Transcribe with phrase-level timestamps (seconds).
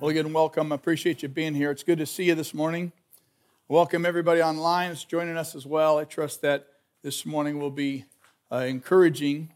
[0.00, 0.70] Well, again, welcome.
[0.70, 1.72] I appreciate you being here.
[1.72, 2.92] It's good to see you this morning.
[3.66, 5.98] Welcome everybody online that's joining us as well.
[5.98, 6.68] I trust that
[7.02, 8.04] this morning will be
[8.52, 9.52] uh, encouraging.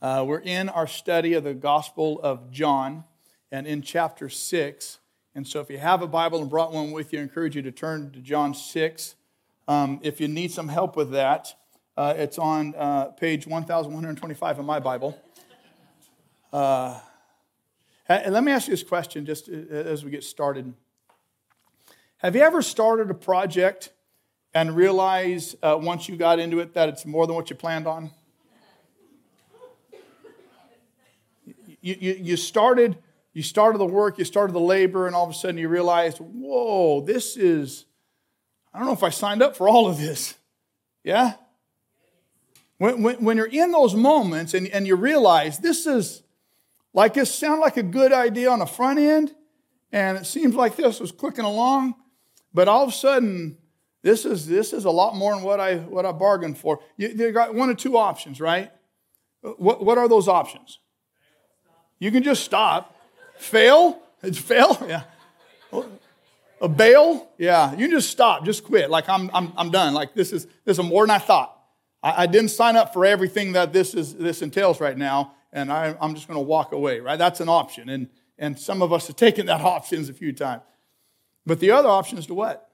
[0.00, 3.02] Uh, we're in our study of the Gospel of John
[3.50, 4.98] and in chapter 6.
[5.34, 7.62] And so if you have a Bible and brought one with you, I encourage you
[7.62, 9.16] to turn to John 6.
[9.66, 11.56] Um, if you need some help with that,
[11.96, 15.20] uh, it's on uh, page 1125 in my Bible.
[18.08, 20.74] Uh, and let me ask you this question just as we get started.
[22.18, 23.90] Have you ever started a project
[24.54, 27.86] and realized uh, once you got into it that it's more than what you planned
[27.86, 28.10] on?
[31.80, 32.98] You, you, you, started,
[33.32, 36.18] you started the work, you started the labor, and all of a sudden you realized,
[36.18, 37.86] whoa, this is,
[38.72, 40.36] I don't know if I signed up for all of this.
[41.02, 41.34] Yeah?
[42.78, 46.22] When, when, when you're in those moments and, and you realize this is,
[46.94, 49.34] like it sounded like a good idea on the front end,
[49.90, 51.94] and it seems like this was clicking along,
[52.52, 53.56] but all of a sudden,
[54.02, 56.80] this is this is a lot more than what I what I bargained for.
[56.96, 58.70] You, you got one or two options, right?
[59.40, 60.78] What what are those options?
[61.98, 62.96] You can just stop.
[63.36, 64.00] Fail?
[64.22, 64.78] It's fail?
[64.88, 65.04] Yeah.
[66.60, 67.28] A bail?
[67.38, 67.72] Yeah.
[67.72, 68.90] You can just stop, just quit.
[68.90, 69.94] Like I'm I'm I'm done.
[69.94, 71.58] Like this is this is more than I thought.
[72.02, 75.72] I, I didn't sign up for everything that this is this entails right now and
[75.72, 77.18] I, am just going to walk away, right?
[77.18, 77.88] That's an option.
[77.88, 78.08] And,
[78.38, 80.62] and some of us have taken that options a few times.
[81.44, 82.68] But the other option is to what?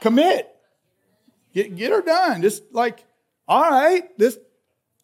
[0.00, 0.48] Commit.
[1.52, 2.42] Get, get her done.
[2.42, 3.04] Just like,
[3.46, 4.38] all right, this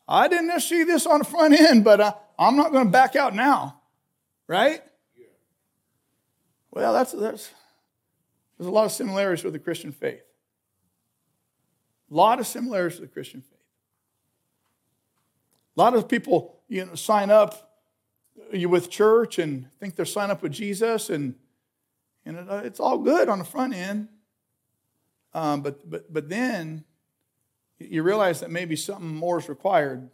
[0.09, 3.15] I didn't see this on the front end, but uh, I'm not going to back
[3.15, 3.83] out now,
[4.47, 4.83] right?
[6.71, 7.51] Well, that's, that's
[8.57, 10.23] there's a lot of similarities with the Christian faith.
[12.11, 13.58] A lot of similarities with the Christian faith.
[15.79, 17.79] A lot of people, you know, sign up
[18.53, 21.37] with church and think they're signing up with Jesus, and
[22.25, 24.09] and it, uh, it's all good on the front end.
[25.33, 26.85] Um, but but but then
[27.79, 30.11] you realize that maybe something more is required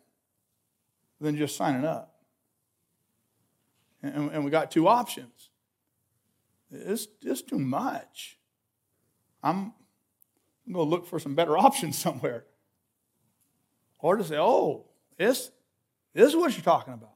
[1.19, 2.15] than just signing up.
[4.03, 5.49] And, and we got two options.
[6.71, 8.39] It's just too much.
[9.43, 9.73] I'm,
[10.67, 12.45] I'm going to look for some better options somewhere.
[13.99, 14.85] Or to say, oh,
[15.17, 15.51] this,
[16.15, 17.13] this is what you're talking about.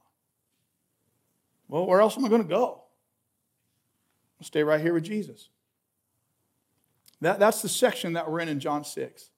[1.68, 2.82] Well, where else am I going to go?
[4.40, 5.48] I'll stay right here with Jesus.
[7.20, 9.30] That, that's the section that we're in in John 6.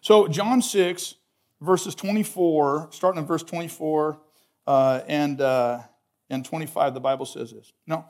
[0.00, 1.14] So, John 6,
[1.60, 4.20] verses 24, starting in verse 24
[4.66, 5.80] uh, and, uh,
[6.28, 7.72] and 25, the Bible says this.
[7.86, 8.06] Now,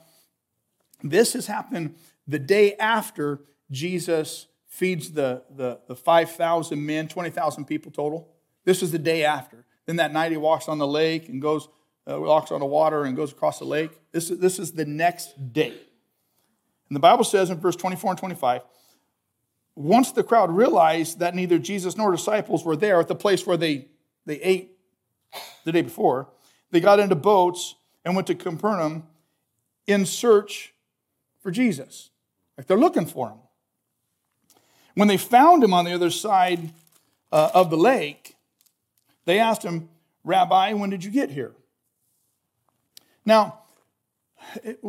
[1.03, 1.97] this has happened
[2.27, 3.41] the day after
[3.71, 8.29] Jesus feeds the, the, the 5,000 men, 20,000 people total.
[8.65, 9.65] This is the day after.
[9.87, 11.69] Then that night he walks on the lake and goes,
[12.11, 13.91] uh, walks on the water and goes across the lake.
[14.13, 15.75] This is, this is the next day.
[16.89, 18.63] And the Bible says in verse 24 and 25,
[19.75, 23.57] once the crowd realized that neither Jesus nor disciples were there at the place where
[23.57, 23.87] they,
[24.27, 24.77] they ate
[25.65, 26.29] the day before,
[26.71, 29.05] they got into boats and went to Capernaum
[29.87, 30.75] in search
[31.41, 32.11] for Jesus.
[32.57, 33.39] Like they're looking for him.
[34.95, 36.73] When they found him on the other side
[37.31, 38.37] uh, of the lake,
[39.25, 39.89] they asked him,
[40.25, 41.53] Rabbi, when did you get here?
[43.25, 43.61] Now,
[44.63, 44.81] it,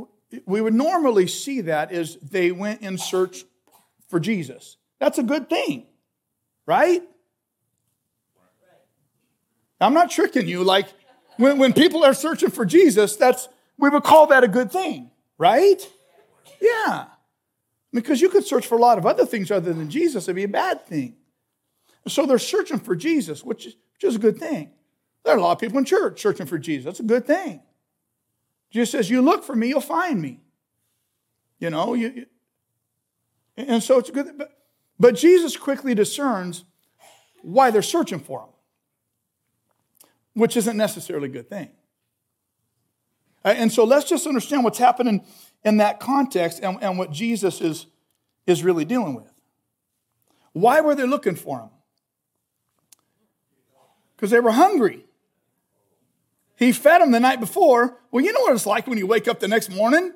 [0.45, 3.45] we would normally see that as they went in search
[4.09, 4.77] for Jesus.
[4.99, 5.85] That's a good thing,
[6.65, 7.03] right?
[9.79, 10.63] I'm not tricking you.
[10.63, 10.87] Like
[11.37, 15.11] when, when people are searching for Jesus, that's we would call that a good thing,
[15.37, 15.81] right?
[16.61, 17.05] Yeah.
[17.91, 20.43] Because you could search for a lot of other things other than Jesus, it'd be
[20.43, 21.15] a bad thing.
[22.07, 24.69] So they're searching for Jesus, which is, which is a good thing.
[25.23, 26.83] There are a lot of people in church searching for Jesus.
[26.85, 27.61] That's a good thing.
[28.69, 30.41] Jesus says, You look for me, you'll find me.
[31.59, 32.25] You know, you,
[33.55, 34.51] and so it's good but,
[34.99, 36.65] but Jesus quickly discerns
[37.41, 38.49] why they're searching for him,
[40.33, 41.69] which isn't necessarily a good thing.
[43.45, 45.23] Uh, and so let's just understand what's happening
[45.63, 47.85] in that context and, and what Jesus is,
[48.47, 49.31] is really dealing with.
[50.51, 51.69] Why were they looking for him?
[54.15, 55.05] Because they were hungry.
[56.55, 57.97] He fed them the night before.
[58.11, 60.13] Well, you know what it's like when you wake up the next morning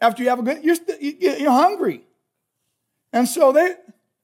[0.00, 2.02] after you have a good, you're, you're hungry.
[3.12, 3.74] And so they,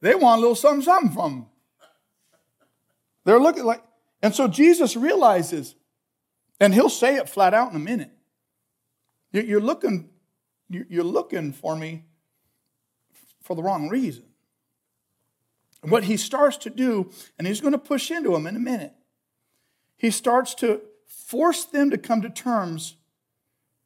[0.01, 1.45] they want a little something, something from them.
[3.23, 3.83] They're looking like,
[4.21, 5.75] and so Jesus realizes,
[6.59, 8.11] and he'll say it flat out in a minute.
[9.31, 10.09] You're looking,
[10.69, 12.05] you're looking for me
[13.41, 14.25] for the wrong reason.
[15.81, 18.93] What he starts to do, and he's going to push into him in a minute,
[20.01, 22.95] he starts to force them to come to terms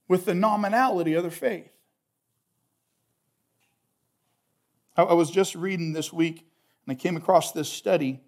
[0.08, 1.68] with the nominality of their faith.
[4.96, 6.48] I was just reading this week
[6.88, 8.22] and I came across this study,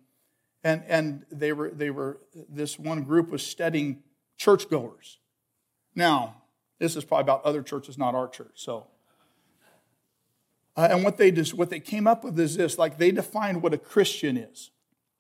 [0.66, 2.20] and, and they were, they were,
[2.50, 4.04] this one group was studying
[4.36, 5.20] churchgoers.
[5.96, 6.42] Now,
[6.80, 8.52] this is probably about other churches, not our church.
[8.56, 8.88] So,
[10.76, 13.64] uh, and what they just, what they came up with is this: like they defined
[13.64, 14.72] what a Christian is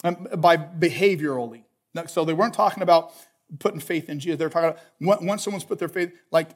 [0.03, 1.63] um, by behaviorally.
[2.05, 3.13] So they weren't talking about
[3.59, 4.37] putting faith in Jesus.
[4.37, 6.49] They're talking about once someone's put their faith, like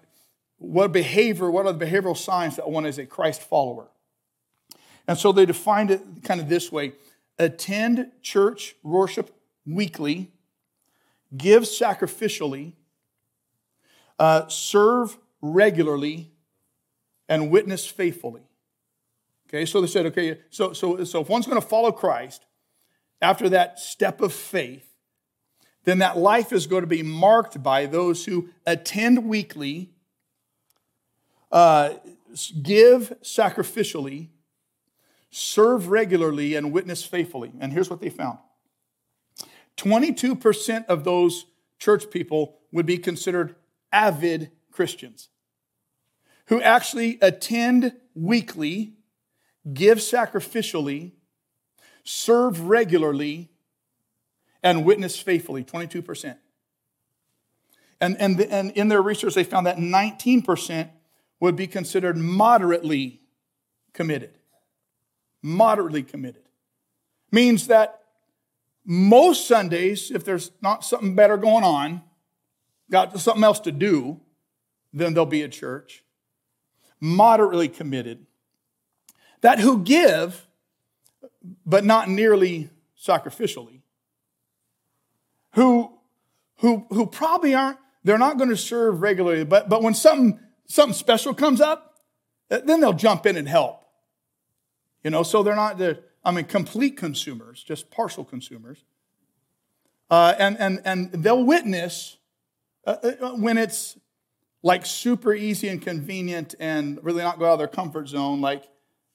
[0.57, 3.87] what behavior, what are the behavioral signs that one is a Christ follower?
[5.07, 6.93] And so they defined it kind of this way
[7.39, 9.35] attend church worship
[9.65, 10.31] weekly,
[11.35, 12.73] give sacrificially,
[14.19, 16.31] uh, serve regularly,
[17.27, 18.43] and witness faithfully.
[19.49, 22.45] Okay, so they said, okay, so, so, so if one's going to follow Christ
[23.21, 24.90] after that step of faith,
[25.83, 29.91] then that life is going to be marked by those who attend weekly,
[31.51, 31.95] uh,
[32.61, 34.29] give sacrificially,
[35.29, 37.51] serve regularly, and witness faithfully.
[37.59, 38.37] And here's what they found
[39.77, 41.45] 22% of those
[41.79, 43.55] church people would be considered
[43.91, 45.29] avid Christians
[46.47, 48.95] who actually attend weekly,
[49.73, 51.13] give sacrificially,
[52.03, 53.50] serve regularly,
[54.63, 56.37] and witness faithfully 22%.
[57.99, 60.89] And, and, and in their research, they found that 19%
[61.39, 63.21] would be considered moderately
[63.93, 64.37] committed.
[65.41, 66.43] Moderately committed.
[67.31, 68.01] Means that
[68.85, 72.01] most Sundays, if there's not something better going on,
[72.89, 74.19] got something else to do,
[74.93, 76.03] then they'll be at church.
[76.99, 78.25] Moderately committed.
[79.41, 80.47] That who give,
[81.65, 82.69] but not nearly
[82.99, 83.80] sacrificially.
[85.53, 85.91] Who,
[86.57, 90.93] who, who probably aren't, they're not going to serve regularly, but, but when something, something
[90.93, 91.99] special comes up,
[92.49, 93.85] then they'll jump in and help.
[95.03, 98.83] You know, so they're not, the I mean, complete consumers, just partial consumers.
[100.09, 102.17] Uh, and, and, and they'll witness
[102.85, 103.97] uh, uh, when it's
[104.61, 108.63] like super easy and convenient and really not go out of their comfort zone, like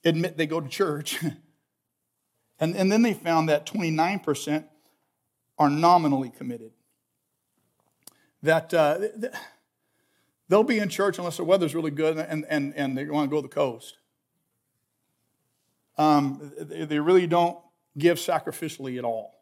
[0.04, 1.22] admit they go to church.
[2.60, 4.64] and, and then they found that 29%
[5.58, 6.72] are nominally committed.
[8.42, 8.98] That uh,
[10.48, 13.34] they'll be in church unless the weather's really good and, and, and they want to
[13.34, 13.98] go to the coast.
[15.98, 17.58] Um, they really don't
[17.96, 19.34] give sacrificially at all.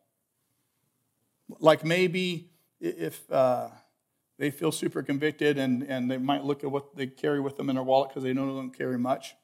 [1.58, 2.50] Like maybe
[2.80, 3.68] if uh,
[4.38, 7.68] they feel super convicted and, and they might look at what they carry with them
[7.68, 9.34] in their wallet because they know they don't carry much.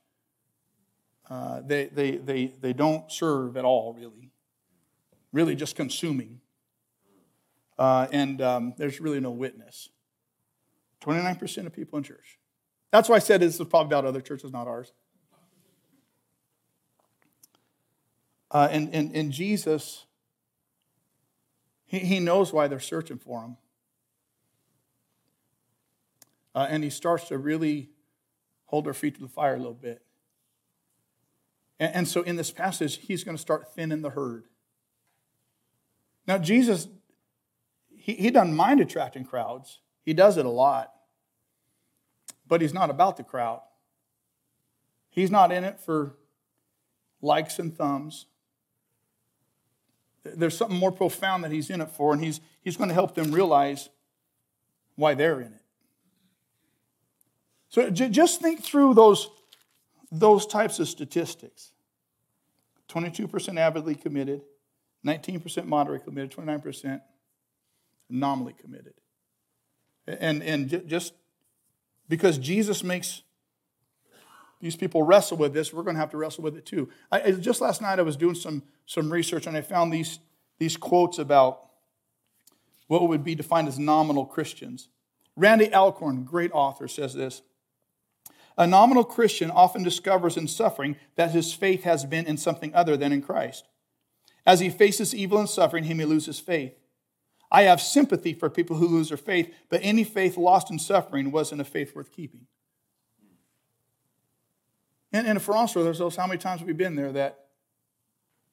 [1.28, 4.30] Uh, they, they, they, they don't serve at all, really.
[5.32, 6.40] Really just consuming.
[7.80, 9.88] Uh, and um, there's really no witness.
[11.00, 12.38] 29% of people in church.
[12.90, 14.92] That's why I said this is probably about other churches, not ours.
[18.50, 20.04] Uh, and, and, and Jesus,
[21.86, 23.56] he, he knows why they're searching for him.
[26.54, 27.88] Uh, and he starts to really
[28.66, 30.02] hold their feet to the fire a little bit.
[31.78, 34.44] And, and so in this passage, he's going to start thinning the herd.
[36.26, 36.86] Now, Jesus,
[38.00, 40.92] he, he doesn't mind attracting crowds, he does it a lot.
[42.46, 43.60] But he's not about the crowd.
[45.10, 46.16] He's not in it for
[47.22, 48.26] likes and thumbs.
[50.24, 53.14] There's something more profound that he's in it for, and he's, he's going to help
[53.14, 53.88] them realize
[54.96, 55.62] why they're in it.
[57.68, 59.28] So j- just think through those,
[60.10, 61.72] those types of statistics
[62.88, 64.42] 22% avidly committed,
[65.06, 67.00] 19% moderately committed, 29%
[68.10, 68.94] nominally committed.
[70.06, 71.14] And, and just
[72.08, 73.22] because Jesus makes
[74.60, 76.90] these people wrestle with this, we're going to have to wrestle with it too.
[77.10, 80.18] I, just last night, I was doing some, some research and I found these,
[80.58, 81.66] these quotes about
[82.88, 84.88] what would be defined as nominal Christians.
[85.36, 87.40] Randy Alcorn, great author, says this
[88.58, 92.96] A nominal Christian often discovers in suffering that his faith has been in something other
[92.96, 93.66] than in Christ.
[94.44, 96.74] As he faces evil and suffering, he may lose his faith.
[97.50, 101.32] I have sympathy for people who lose their faith, but any faith lost in suffering
[101.32, 102.46] wasn't a faith worth keeping.
[105.12, 107.46] And, and for us, those how many times have we been there that,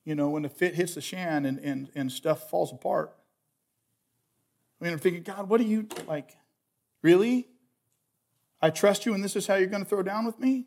[0.03, 3.13] you know, when the fit hits the shan and, and, and stuff falls apart.
[4.79, 6.35] I mean, I'm thinking, God, what are you like?
[7.01, 7.47] Really?
[8.61, 10.65] I trust you, and this is how you're going to throw down with me?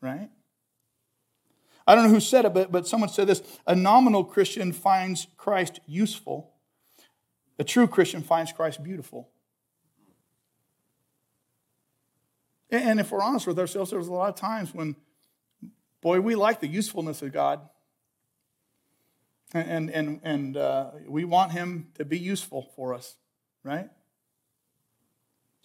[0.00, 0.30] Right?
[1.88, 5.26] I don't know who said it, but, but someone said this a nominal Christian finds
[5.38, 6.52] Christ useful,
[7.58, 9.30] a true Christian finds Christ beautiful.
[12.70, 14.96] And if we're honest with ourselves, there's a lot of times when,
[16.02, 17.66] boy, we like the usefulness of God.
[19.54, 23.16] And, and, and uh, we want Him to be useful for us,
[23.64, 23.88] right?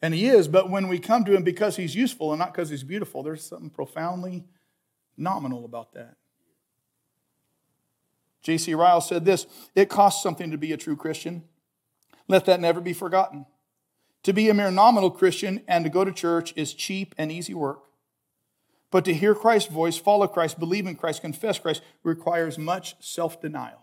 [0.01, 2.69] And He is, but when we come to Him because He's useful and not because
[2.69, 4.45] He's beautiful, there's something profoundly
[5.17, 6.15] nominal about that.
[8.41, 8.73] J.C.
[8.73, 11.43] Ryle said this It costs something to be a true Christian.
[12.27, 13.45] Let that never be forgotten.
[14.23, 17.53] To be a mere nominal Christian and to go to church is cheap and easy
[17.53, 17.83] work.
[18.91, 23.41] But to hear Christ's voice, follow Christ, believe in Christ, confess Christ requires much self
[23.41, 23.79] denial.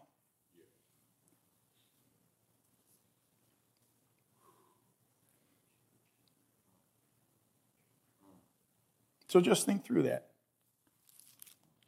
[9.27, 10.30] So just think through that.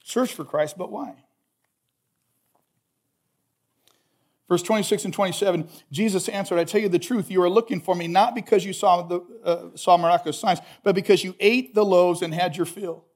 [0.04, 1.14] Search for Christ, but why?
[4.48, 7.94] Verse 26 and 27, Jesus answered, I tell you the truth, you are looking for
[7.94, 11.84] me not because you saw, the, uh, saw miraculous signs, but because you ate the
[11.84, 13.06] loaves and had your fill.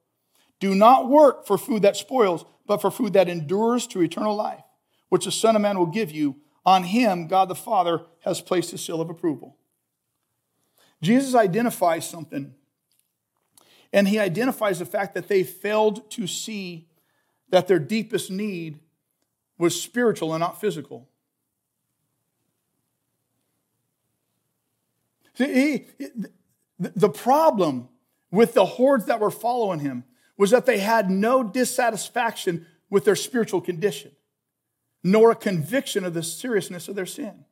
[0.59, 4.63] Do not work for food that spoils, but for food that endures to eternal life,
[5.09, 6.37] which the Son of Man will give you.
[6.65, 9.57] On him, God the Father has placed his seal of approval.
[11.01, 12.55] Jesus identifies something,
[13.93, 16.87] and he identifies the fact that they failed to see
[17.49, 18.79] that their deepest need
[19.57, 21.07] was spiritual and not physical.
[25.33, 25.85] He,
[26.79, 27.89] the problem
[28.31, 30.03] with the hordes that were following him
[30.37, 34.11] was that they had no dissatisfaction with their spiritual condition,
[35.03, 37.45] nor a conviction of the seriousness of their sin.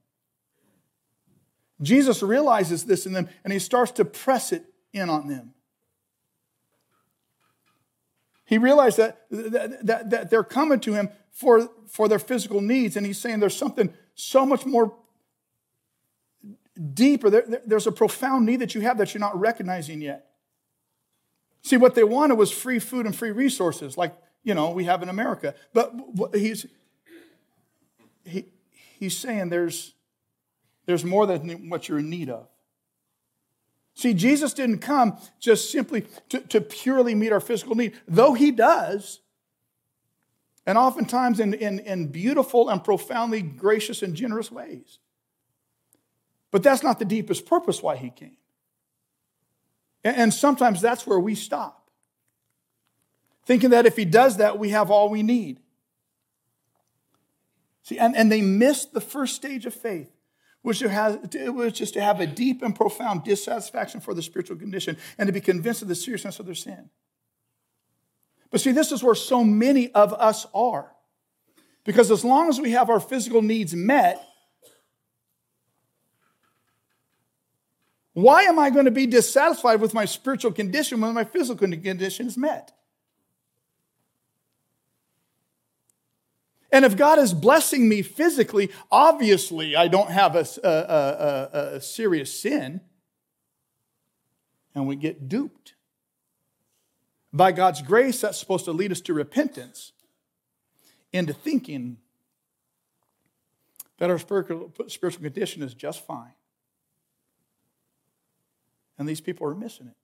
[1.82, 5.54] Jesus realizes this in them and he starts to press it in on them.
[8.46, 13.06] He realized that, that, that, they're coming to him for, for their physical needs, and
[13.06, 14.96] he's saying there's something so much more
[16.94, 17.30] deeper.
[17.30, 20.28] There, there's a profound need that you have that you're not recognizing yet.
[21.64, 25.02] See, what they wanted was free food and free resources, like, you know, we have
[25.02, 25.56] in America.
[25.74, 25.96] But
[26.34, 26.68] he's,
[28.24, 28.46] he,
[29.00, 29.96] he's saying there's,
[30.86, 32.48] there's more than what you're in need of.
[33.96, 38.52] See, Jesus didn't come just simply to, to purely meet our physical need, though he
[38.52, 39.22] does.
[40.66, 45.00] And oftentimes in, in, in beautiful and profoundly gracious and generous ways.
[46.52, 48.38] But that's not the deepest purpose why he came.
[50.04, 51.90] And sometimes that's where we stop,
[53.46, 55.60] thinking that if he does that, we have all we need.
[57.82, 60.14] See, and, and they missed the first stage of faith,
[60.65, 64.98] which, has, which is to have a deep and profound dissatisfaction for the spiritual condition
[65.17, 66.89] and to be convinced of the seriousness of their sin.
[68.50, 70.91] But see, this is where so many of us are.
[71.84, 74.25] Because as long as we have our physical needs met,
[78.15, 82.27] Why am I going to be dissatisfied with my spiritual condition when my physical condition
[82.27, 82.72] is met?
[86.75, 91.82] And if God is blessing me physically, obviously I don't have a, a, a, a,
[91.82, 92.82] serious sin.
[94.75, 95.75] And we get duped.
[97.32, 99.94] By God's grace, that's supposed to lead us to repentance,
[101.13, 101.96] into thinking
[103.98, 106.34] that our spiritual, spiritual condition is just fine.
[108.98, 109.96] And these people are missing it.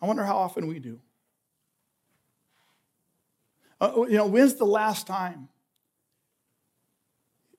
[0.00, 1.00] I wonder how often we do.
[3.80, 5.48] Uh, you know, when's the last time?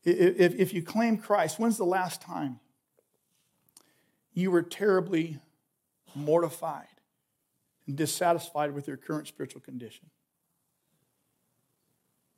[0.04, 2.60] If, if you claim Christ, when's the last time
[4.34, 5.40] you were terribly
[6.16, 6.88] mortified
[7.86, 10.10] and dissatisfied with your current spiritual condition?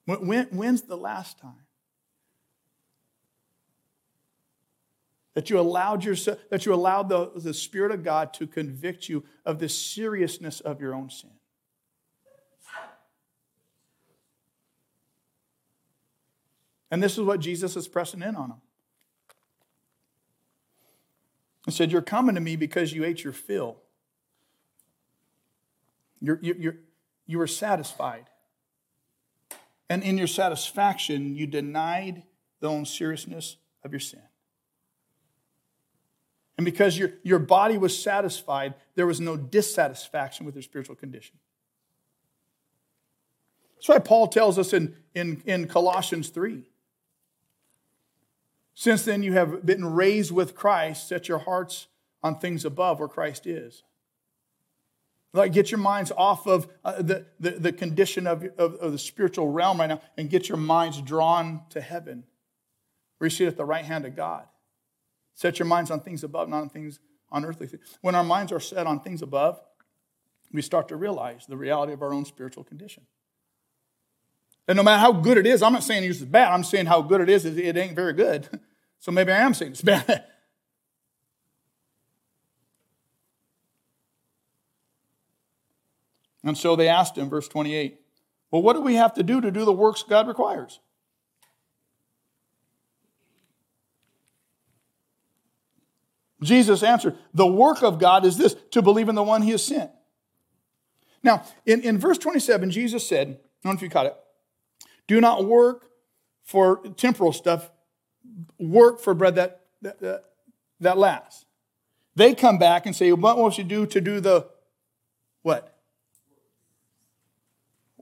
[0.05, 1.65] When, when, when's the last time?
[5.33, 9.23] that you allowed yourself, that you allowed the, the Spirit of God to convict you
[9.45, 11.31] of the seriousness of your own sin.
[16.91, 18.62] And this is what Jesus is pressing in on them.
[21.65, 23.77] He said, You're coming to me because you ate your fill.
[26.19, 26.75] You're, you're,
[27.25, 28.25] you were satisfied.
[29.89, 32.24] And in your satisfaction, you denied
[32.60, 34.21] the own seriousness of your sin.
[36.57, 41.38] And because your, your body was satisfied, there was no dissatisfaction with your spiritual condition.
[43.75, 46.70] That's why Paul tells us in, in, in Colossians 3.
[48.81, 51.85] Since then you have been raised with Christ, set your hearts
[52.23, 53.83] on things above where Christ is.
[55.33, 58.97] Like, get your minds off of uh, the, the, the, condition of, of, of, the
[58.97, 62.23] spiritual realm right now and get your minds drawn to heaven,
[63.19, 64.47] where you sit at the right hand of God.
[65.35, 67.00] Set your minds on things above, not on things
[67.31, 68.00] on earthly things.
[68.01, 69.61] When our minds are set on things above,
[70.51, 73.05] we start to realize the reality of our own spiritual condition.
[74.67, 77.03] And no matter how good it is, I'm not saying it's bad, I'm saying how
[77.03, 78.50] good it is, it ain't very good.
[79.01, 79.84] So maybe I am saying this.
[86.43, 88.00] and so they asked him, verse 28,
[88.51, 90.79] Well, what do we have to do to do the works God requires?
[96.43, 99.65] Jesus answered, The work of God is this, to believe in the one he has
[99.65, 99.89] sent.
[101.24, 103.31] Now, in, in verse 27, Jesus said, I
[103.63, 104.15] don't know if you caught it,
[105.08, 105.88] do not work
[106.43, 107.72] for temporal stuff,
[108.59, 110.25] work for bread that, that,
[110.79, 111.45] that, lasts.
[112.15, 114.47] They come back and say, What must you do to do the
[115.41, 115.77] what?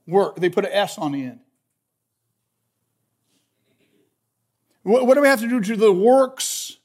[0.08, 0.38] Work.
[0.38, 1.40] They put an S on the end.
[4.84, 6.80] What, what do we have to do to the works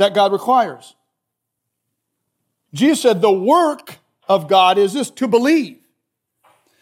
[0.00, 0.96] that God requires.
[2.72, 5.76] Jesus said, The work of God is this to believe.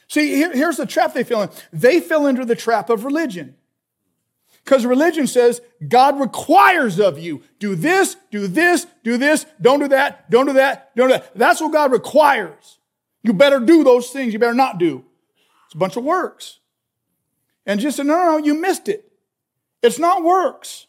[0.06, 1.50] See, here, here's the trap they fell in.
[1.72, 3.56] They fell into the trap of religion.
[4.68, 9.88] Because religion says God requires of you do this, do this, do this, don't do
[9.88, 11.34] that, don't do that, don't do that.
[11.34, 12.78] That's what God requires.
[13.22, 15.06] You better do those things, you better not do.
[15.64, 16.58] It's a bunch of works.
[17.64, 19.10] And just said, no, no, no, you missed it.
[19.82, 20.86] It's not works.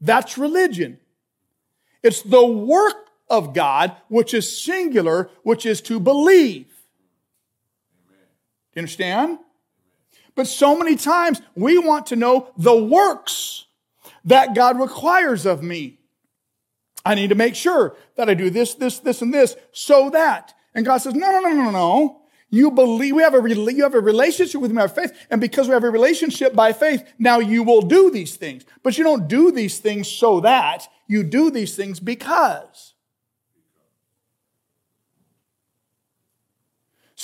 [0.00, 1.00] That's religion.
[2.04, 6.68] It's the work of God, which is singular, which is to believe.
[8.08, 8.14] Do
[8.74, 9.40] you understand?
[10.36, 13.64] But so many times we want to know the works
[14.24, 15.98] that God requires of me.
[17.04, 20.54] I need to make sure that I do this, this, this, and this so that.
[20.74, 22.22] And God says, no, no, no, no, no.
[22.50, 25.12] You believe, we have a, you have a relationship with me by faith.
[25.30, 28.64] And because we have a relationship by faith, now you will do these things.
[28.82, 30.86] But you don't do these things so that.
[31.06, 32.94] You do these things because.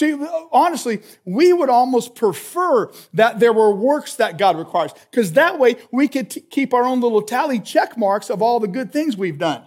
[0.03, 0.17] See,
[0.51, 5.77] honestly, we would almost prefer that there were works that God requires, because that way
[5.93, 9.17] we could t- keep our own little tally check marks of all the good things
[9.17, 9.63] we've done.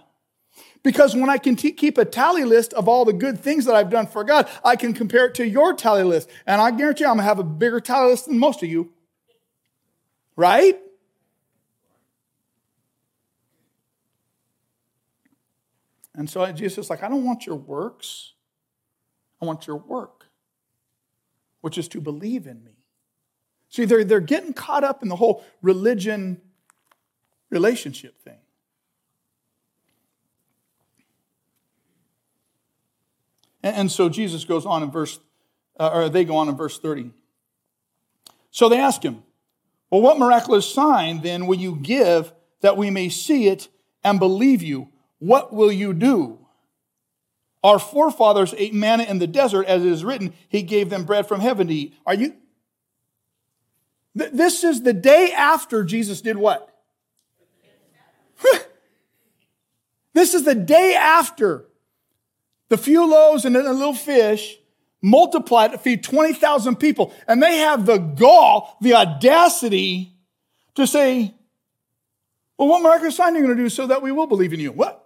[0.82, 3.74] Because when I can t- keep a tally list of all the good things that
[3.74, 6.28] I've done for God, I can compare it to your tally list.
[6.46, 8.68] And I guarantee you, I'm going to have a bigger tally list than most of
[8.68, 8.92] you.
[10.36, 10.78] Right?
[16.14, 18.34] And so Jesus is like, I don't want your works.
[19.40, 20.15] I want your work,
[21.66, 22.76] which is to believe in me.
[23.70, 26.40] See, they're, they're getting caught up in the whole religion
[27.50, 28.38] relationship thing.
[33.64, 35.18] And, so Jesus goes on in verse,
[35.76, 37.10] uh, or they go on in verse 30.
[38.52, 39.24] So they ask him,
[39.90, 43.66] Well, what miraculous sign then will you give that we may see it
[44.04, 44.90] and believe you?
[45.18, 46.45] What will you do?
[47.64, 51.26] Our forefathers ate manna in the desert, as it is written, He gave them bread
[51.26, 51.94] from heaven to eat.
[52.06, 52.34] Are you?
[54.14, 56.72] This is the day after Jesus did what?
[60.14, 61.66] this is the day after
[62.68, 64.56] the few loaves and then a little fish
[65.02, 67.12] multiplied to feed 20,000 people.
[67.28, 70.14] And they have the gall, the audacity
[70.74, 71.34] to say,
[72.58, 74.60] well, what miraculous sign are you going to do so that we will believe in
[74.60, 74.72] you?
[74.72, 75.05] What?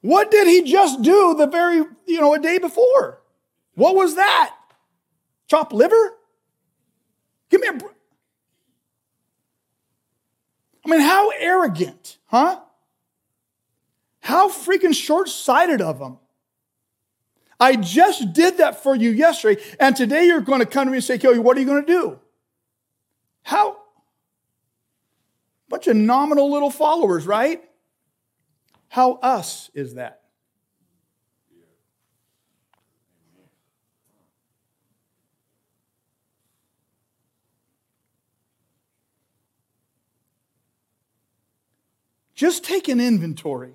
[0.00, 3.20] What did he just do the very, you know, a day before?
[3.74, 4.54] What was that?
[5.48, 6.14] Chop liver?
[7.50, 7.78] Give me a.
[10.84, 12.60] I mean, how arrogant, huh?
[14.20, 16.18] How freaking short sighted of them.
[17.60, 20.98] I just did that for you yesterday, and today you're going to come to me
[20.98, 22.18] and say, Kelly, what are you going to do?
[23.42, 23.78] How?
[25.68, 27.67] Bunch of nominal little followers, right?
[28.88, 30.22] How us is that?
[42.34, 43.74] Just take an inventory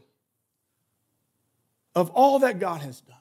[1.95, 3.17] of all that God has done.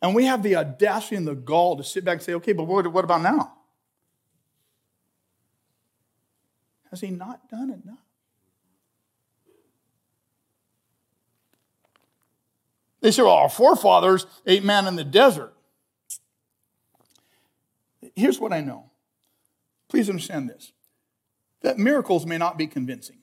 [0.00, 2.64] And we have the audacity and the gall to sit back and say, okay, but
[2.64, 3.52] what, about now?
[6.90, 8.05] Has he not done enough?
[13.06, 15.54] They say, well, our forefathers ate manna in the desert.
[18.16, 18.90] Here's what I know.
[19.88, 20.72] Please understand this
[21.62, 23.18] that miracles may not be convincing.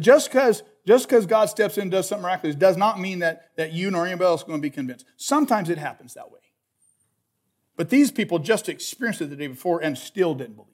[0.00, 3.50] Just because just because God steps in and does something miraculous does not mean that,
[3.56, 5.06] that you nor anybody else is going to be convinced.
[5.16, 6.40] Sometimes it happens that way.
[7.76, 10.73] But these people just experienced it the day before and still didn't believe.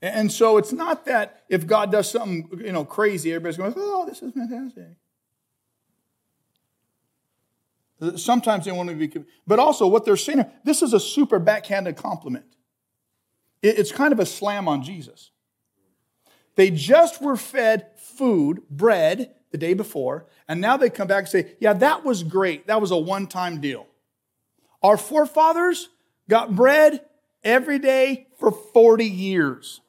[0.00, 4.06] And so it's not that if God does something, you know, crazy, everybody's going, oh,
[4.06, 4.96] this is fantastic.
[8.16, 9.12] Sometimes they want to be,
[9.44, 12.44] but also what they're saying, this is a super backhanded compliment.
[13.60, 15.32] It's kind of a slam on Jesus.
[16.54, 21.28] They just were fed food, bread, the day before, and now they come back and
[21.28, 22.66] say, yeah, that was great.
[22.66, 23.86] That was a one time deal.
[24.82, 25.88] Our forefathers
[26.28, 27.04] got bread
[27.42, 29.80] every day for 40 years.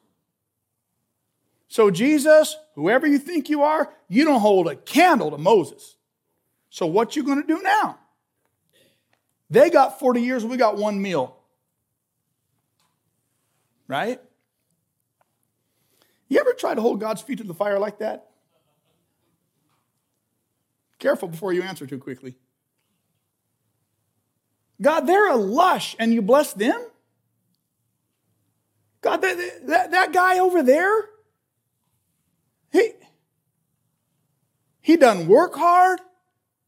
[1.70, 5.94] So, Jesus, whoever you think you are, you don't hold a candle to Moses.
[6.68, 7.96] So, what you going to do now?
[9.48, 11.36] They got 40 years, we got one meal.
[13.86, 14.20] Right?
[16.28, 18.30] You ever try to hold God's feet to the fire like that?
[20.98, 22.34] Careful before you answer too quickly.
[24.82, 26.84] God, they're a lush and you bless them?
[29.02, 31.10] God, that, that, that guy over there,
[32.70, 32.92] he,
[34.80, 36.00] he doesn't work hard.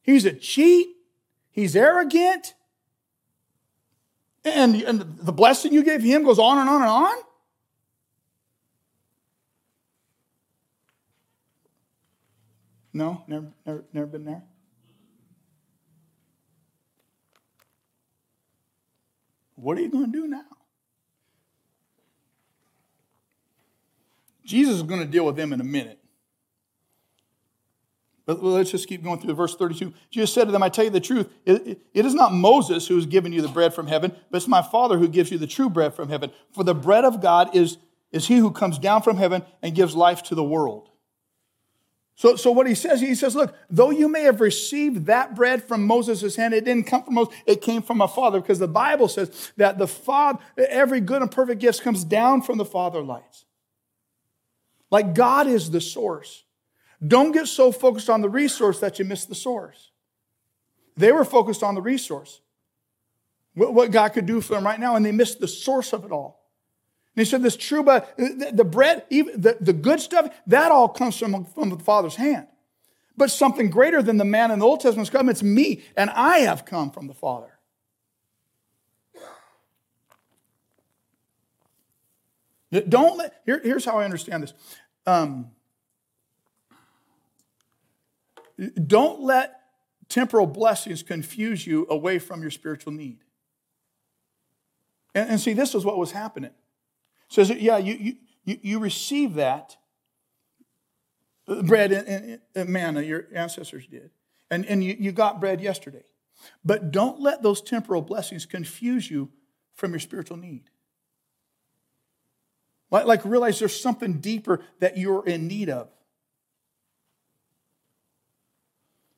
[0.02, 0.88] He's a cheat.
[1.50, 2.54] He's arrogant.
[4.44, 7.14] And, and the blessing you gave him goes on and on and on.
[12.94, 14.42] No, never, never, never been there.
[19.54, 20.44] What are you going to do now?
[24.44, 25.98] Jesus is going to deal with them in a minute.
[28.24, 29.92] But let's just keep going through verse 32.
[30.10, 32.94] Jesus said to them, I tell you the truth, it, it is not Moses who
[32.94, 35.46] has given you the bread from heaven, but it's my Father who gives you the
[35.46, 36.30] true bread from heaven.
[36.52, 37.78] For the bread of God is,
[38.12, 40.88] is he who comes down from heaven and gives life to the world.
[42.14, 45.64] So, so what he says, he says, look, though you may have received that bread
[45.64, 48.68] from Moses' hand, it didn't come from Moses, it came from a father, because the
[48.68, 53.02] Bible says that the Father, every good and perfect gift comes down from the Father
[53.02, 53.46] lights.
[54.92, 56.44] Like God is the source.
[57.04, 59.90] Don't get so focused on the resource that you miss the source.
[60.96, 62.42] They were focused on the resource,
[63.54, 66.12] what God could do for them right now, and they missed the source of it
[66.12, 66.42] all.
[67.16, 70.88] And he said, This true, but the bread, even the, the good stuff, that all
[70.88, 72.46] comes from, from the Father's hand.
[73.16, 76.10] But something greater than the man in the Old Testament has come, it's me, and
[76.10, 77.52] I have come from the Father.
[82.88, 84.54] Don't let, here, here's how I understand this.
[85.06, 85.50] Um,
[88.86, 89.60] don't let
[90.08, 93.18] temporal blessings confuse you away from your spiritual need.
[95.14, 96.52] And, and see, this is what was happening.
[97.28, 99.76] Says, yeah, you, you, you receive that
[101.64, 104.10] bread and, and manna, your ancestors did.
[104.50, 106.04] And, and you, you got bread yesterday.
[106.64, 109.30] But don't let those temporal blessings confuse you
[109.74, 110.64] from your spiritual need.
[112.92, 115.88] Like, like realize there's something deeper that you're in need of.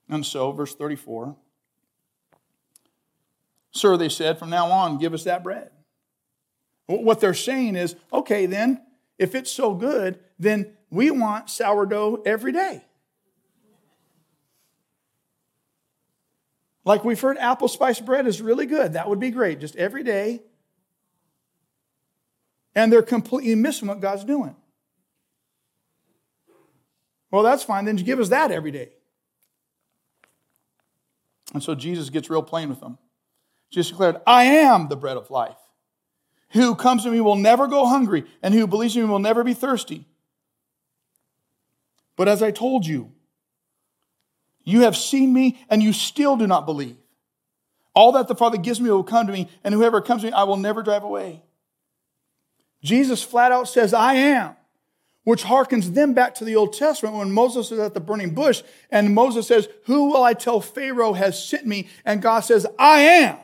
[0.08, 1.37] And so, verse 34
[3.72, 5.70] Sir, they said, from now on, give us that bread.
[6.87, 8.80] What they're saying is, okay, then,
[9.18, 12.84] if it's so good, then we want sourdough every day.
[16.84, 18.92] Like we've heard apple spice bread is really good.
[18.92, 20.42] That would be great, just every day.
[22.74, 24.56] And they're completely missing what God's doing.
[27.30, 27.84] Well, that's fine.
[27.84, 28.90] Then give us that every day.
[31.52, 32.98] And so Jesus gets real plain with them.
[33.70, 35.56] Jesus declared, I am the bread of life.
[36.50, 39.42] Who comes to me will never go hungry, and who believes in me will never
[39.42, 40.06] be thirsty.
[42.16, 43.10] But as I told you,
[44.62, 46.96] you have seen me, and you still do not believe.
[47.94, 50.32] All that the Father gives me will come to me, and whoever comes to me,
[50.32, 51.42] I will never drive away.
[52.85, 54.55] Jesus flat out says, I am
[55.25, 58.62] which harkens them back to the Old Testament when Moses is at the burning bush
[58.90, 61.88] and Moses says, Who will I tell Pharaoh has sent me?
[62.05, 63.38] And God says, I am.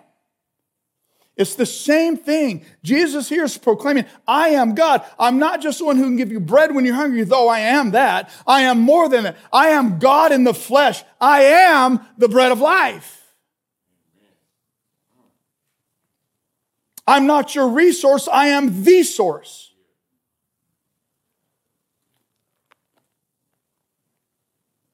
[1.37, 2.67] It's the same thing.
[2.83, 5.03] Jesus here is proclaiming, I am God.
[5.19, 7.61] I'm not just the one who can give you bread when you're hungry, though I
[7.61, 8.31] am that.
[8.47, 9.37] I am more than that.
[9.51, 11.03] I am God in the flesh.
[11.19, 13.20] I am the bread of life.
[17.07, 18.29] I'm not your resource.
[18.29, 19.73] I am the source.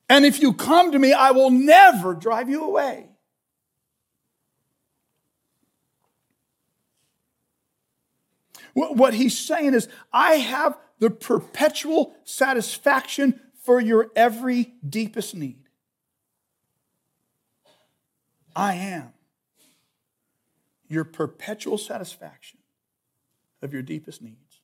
[0.08, 3.08] And if you come to me, I will never drive you away.
[8.74, 15.68] What he's saying is, I have the perpetual satisfaction for your every deepest need.
[18.54, 19.12] I am
[20.88, 22.60] your perpetual satisfaction
[23.62, 24.60] of your deepest needs.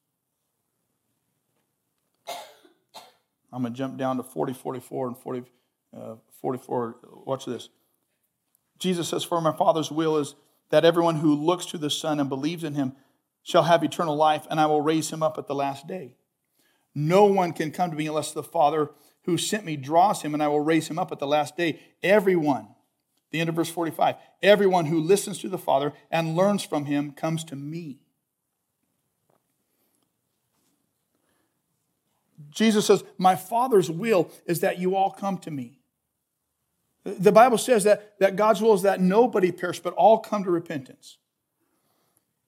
[3.53, 5.43] I'm going to jump down to 40, 44, and 40,
[5.95, 6.97] uh, 44.
[7.27, 7.69] Watch this.
[8.79, 10.35] Jesus says, For my Father's will is
[10.71, 12.95] that everyone who looks to the Son and believes in him
[13.43, 16.15] shall have eternal life, and I will raise him up at the last day.
[16.95, 18.91] No one can come to me unless the Father
[19.25, 21.79] who sent me draws him, and I will raise him up at the last day.
[22.03, 22.69] Everyone,
[23.33, 27.13] the end of verse 45, everyone who listens to the Father and learns from him
[27.13, 27.99] comes to me.
[32.51, 35.81] Jesus says, My Father's will is that you all come to me.
[37.05, 40.51] The Bible says that, that God's will is that nobody perish, but all come to
[40.51, 41.19] repentance.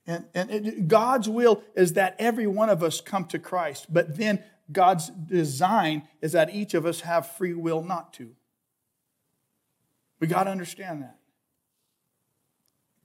[0.07, 4.16] And, and it, God's will is that every one of us come to Christ, but
[4.16, 8.37] then God's design is that each of us have free will not to.
[10.24, 11.18] We got to understand that.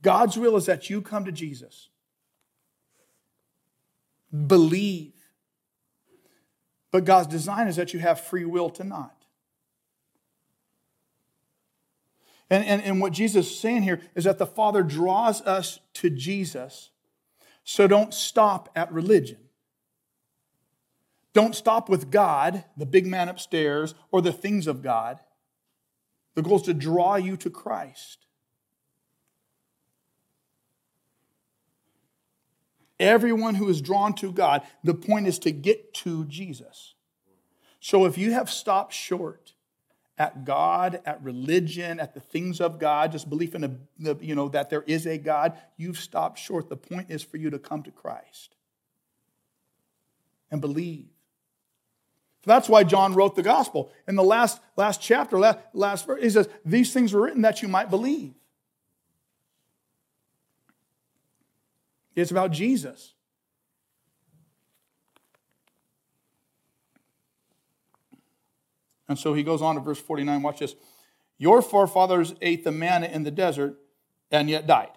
[0.01, 1.89] God's will is that you come to Jesus,
[4.47, 5.12] believe,
[6.91, 9.25] but God's design is that you have free will to not.
[12.49, 16.10] And, and, and what Jesus is saying here is that the Father draws us to
[16.10, 16.91] Jesus.
[17.65, 19.39] So don't stop at religion.
[21.34, 25.19] Don't stop with God, the big man upstairs, or the things of God.
[26.36, 28.26] The goal is to draw you to Christ.
[33.00, 36.96] Everyone who is drawn to God, the point is to get to Jesus.
[37.80, 39.54] So if you have stopped short
[40.18, 44.50] at God, at religion, at the things of God, just belief in the, you know
[44.50, 46.68] that there is a God, you've stopped short.
[46.68, 48.56] The point is for you to come to Christ
[50.52, 51.08] and believe.
[52.45, 53.91] That's why John wrote the gospel.
[54.08, 57.62] In the last, last chapter, last, last verse, he says, These things were written that
[57.62, 58.34] you might believe.
[62.15, 63.13] It's about Jesus.
[69.08, 70.41] And so he goes on to verse 49.
[70.41, 70.75] Watch this.
[71.38, 73.78] Your forefathers ate the manna in the desert
[74.32, 74.91] and yet died.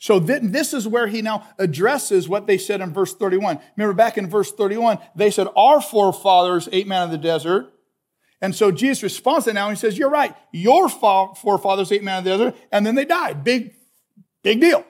[0.00, 3.60] So this is where he now addresses what they said in verse 31.
[3.76, 7.70] Remember back in verse 31, they said, Our forefathers ate manna in the desert.
[8.40, 10.34] And so Jesus responds to that now and he says, You're right.
[10.52, 13.44] Your forefathers ate manna in the desert and then they died.
[13.44, 13.74] Big,
[14.42, 14.86] big deal.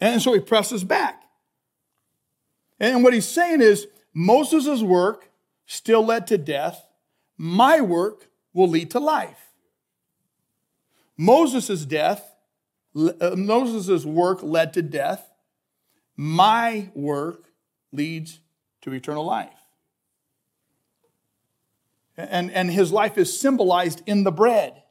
[0.00, 1.22] And so he presses back.
[2.80, 5.30] And what he's saying is Moses' work
[5.66, 6.86] still led to death,
[7.36, 9.52] my work will lead to life.
[11.18, 12.33] Moses' death,
[12.94, 15.30] Moses' work led to death.
[16.16, 17.50] My work
[17.92, 18.40] leads
[18.82, 19.50] to eternal life.
[22.16, 24.82] And, and his life is symbolized in the bread.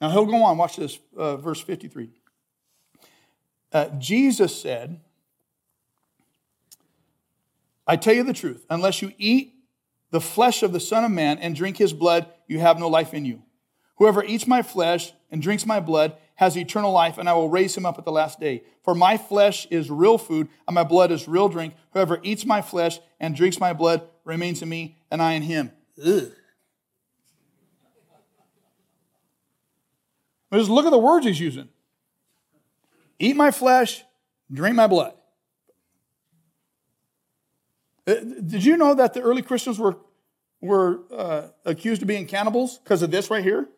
[0.00, 2.10] Now he'll go on, watch this, uh, verse 53.
[3.70, 5.00] Uh, Jesus said,
[7.86, 9.54] I tell you the truth, unless you eat
[10.10, 13.12] the flesh of the Son of Man and drink his blood, you have no life
[13.12, 13.42] in you.
[13.96, 17.76] Whoever eats my flesh and drinks my blood has eternal life, and I will raise
[17.76, 18.64] him up at the last day.
[18.84, 21.74] For my flesh is real food, and my blood is real drink.
[21.92, 25.72] Whoever eats my flesh and drinks my blood remains in me, and I in him.
[26.04, 26.32] Ugh.
[30.52, 31.68] Just look at the words he's using.
[33.18, 34.04] Eat my flesh,
[34.52, 35.14] drink my blood.
[38.06, 39.96] Uh, did you know that the early Christians were,
[40.60, 43.68] were uh, accused of being cannibals because of this right here?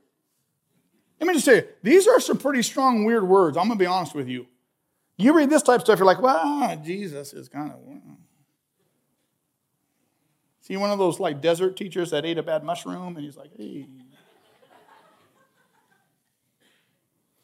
[1.21, 3.57] Let me just say, these are some pretty strong, weird words.
[3.57, 4.47] I'm going to be honest with you.
[5.17, 7.79] You read this type of stuff, you're like, well, ah, Jesus is kind of.
[10.61, 13.51] See, one of those like desert teachers that ate a bad mushroom, and he's like,
[13.57, 13.87] hey.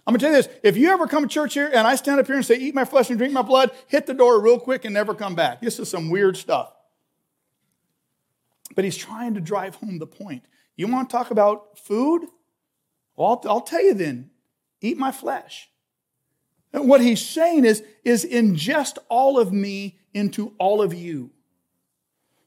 [0.06, 2.18] I'm gonna tell you this if you ever come to church here and I stand
[2.18, 4.58] up here and say, Eat my flesh and drink my blood, hit the door real
[4.58, 5.60] quick and never come back.
[5.60, 6.72] This is some weird stuff.
[8.74, 10.44] But he's trying to drive home the point.
[10.74, 12.26] You want to talk about food?
[13.20, 14.30] Well, I'll, I'll tell you then
[14.80, 15.68] eat my flesh.
[16.72, 21.30] And what he's saying is, is ingest all of me into all of you.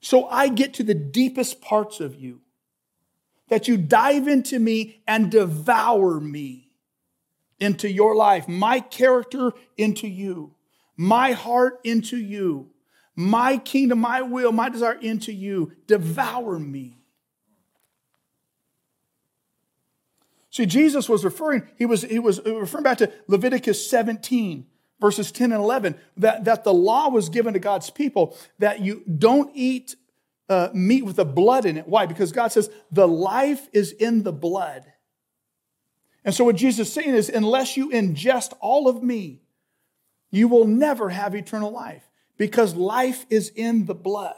[0.02, 2.42] So I get to the deepest parts of you,
[3.50, 6.72] that you dive into me and devour me
[7.60, 10.56] into your life, my character into you,
[10.98, 12.72] my heart into you,
[13.16, 15.74] my kingdom, my will, my desire into you.
[15.86, 17.03] Devour me.
[20.54, 24.68] See, Jesus was referring, he was, he was referring back to Leviticus 17,
[25.02, 29.02] verses 10 and 11, that, that the law was given to God's people that you
[29.18, 29.96] don't eat
[30.50, 31.88] uh, meat with the blood in it.
[31.88, 32.06] Why?
[32.06, 34.86] Because God says the life is in the blood.
[36.24, 39.42] And so, what Jesus is saying is, unless you ingest all of me,
[40.30, 42.08] you will never have eternal life.
[42.38, 44.36] because life is in the blood.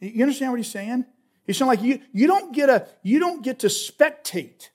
[0.00, 1.06] You understand what he's saying?
[1.46, 4.68] He's saying like you, you don't get a you don't get to spectate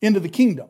[0.00, 0.68] into the kingdom.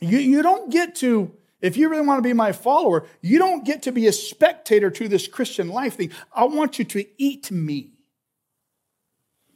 [0.00, 3.64] You, you don't get to, if you really want to be my follower, you don't
[3.64, 6.10] get to be a spectator to this Christian life thing.
[6.34, 7.92] I want you to eat me,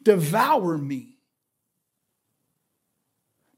[0.02, 1.18] devour me.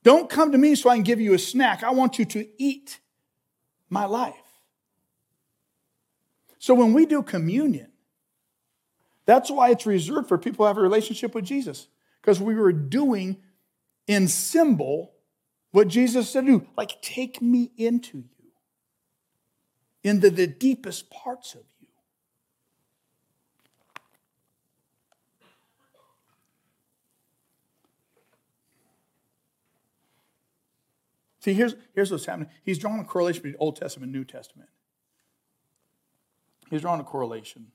[0.02, 1.84] Don't come to me so I can give you a snack.
[1.84, 2.98] I want you to eat
[3.88, 4.34] my life.
[6.58, 7.91] So when we do communion,
[9.24, 11.88] that's why it's reserved for people who have a relationship with Jesus,
[12.20, 13.36] because we were doing
[14.06, 15.12] in symbol
[15.70, 16.66] what Jesus said to do.
[16.76, 18.50] Like, take me into you,
[20.02, 21.88] into the deepest parts of you.
[31.40, 32.50] See, here's, here's what's happening.
[32.62, 34.68] He's drawing a correlation between Old Testament and New Testament.
[36.70, 37.72] He's drawing a correlation.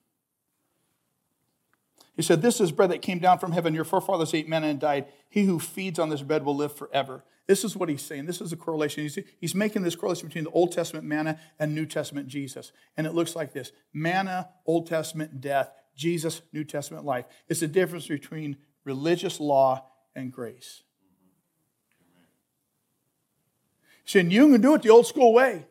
[2.18, 3.74] He said, This is bread that came down from heaven.
[3.74, 5.06] Your forefathers ate manna and died.
[5.30, 7.24] He who feeds on this bread will live forever.
[7.46, 8.26] This is what he's saying.
[8.26, 9.10] This is a correlation.
[9.40, 12.74] He's, making this correlation between the Old Testament manna and New Testament Jesus.
[12.98, 17.26] And it looks like this manna, Old Testament death, Jesus, New Testament life.
[17.48, 20.84] It's the difference between religious law and grace.
[24.08, 25.66] saying you can do it the old school way.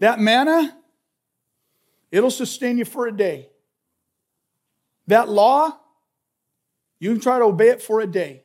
[0.00, 0.76] That manna,
[2.10, 3.51] it'll sustain you for a day.
[5.06, 5.78] That law,
[6.98, 8.44] you can try to obey it for a day.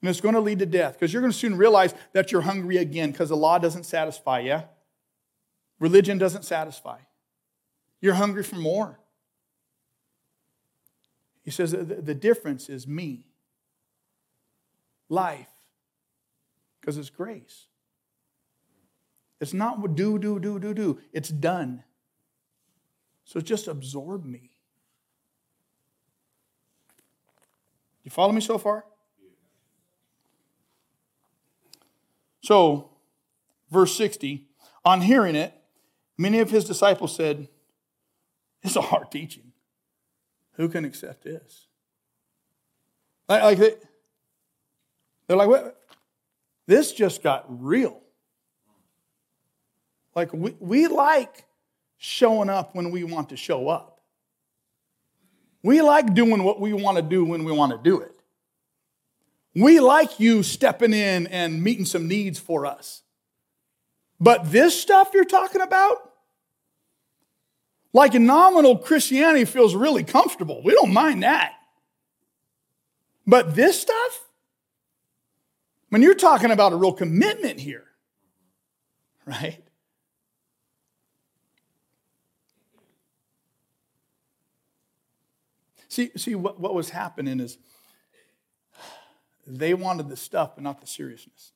[0.00, 2.42] And it's going to lead to death because you're going to soon realize that you're
[2.42, 4.64] hungry again because the law doesn't satisfy, yeah?
[5.80, 6.98] Religion doesn't satisfy.
[8.00, 9.00] You're hungry for more.
[11.42, 13.24] He says the difference is me,
[15.08, 15.48] life,
[16.80, 17.66] because it's grace.
[19.40, 21.00] It's not do, do, do, do, do.
[21.12, 21.84] It's done.
[23.24, 24.47] So just absorb me.
[28.08, 28.86] You follow me so far?
[32.40, 32.88] So,
[33.70, 34.46] verse 60,
[34.82, 35.52] on hearing it,
[36.16, 37.48] many of his disciples said,
[38.62, 39.52] It's a hard teaching.
[40.54, 41.66] Who can accept this?
[43.28, 43.74] Like, they,
[45.26, 45.78] they're like, what?
[46.66, 48.00] This just got real.
[50.14, 51.44] Like, we, we like
[51.98, 53.97] showing up when we want to show up.
[55.62, 58.12] We like doing what we want to do when we want to do it.
[59.54, 63.02] We like you stepping in and meeting some needs for us.
[64.20, 65.96] But this stuff you're talking about,
[67.92, 70.62] like a nominal Christianity feels really comfortable.
[70.62, 71.52] We don't mind that.
[73.26, 74.28] But this stuff,
[75.88, 77.84] when you're talking about a real commitment here,
[79.26, 79.62] right?
[85.88, 87.58] See, see what, what was happening is
[89.46, 91.52] they wanted the stuff, but not the seriousness.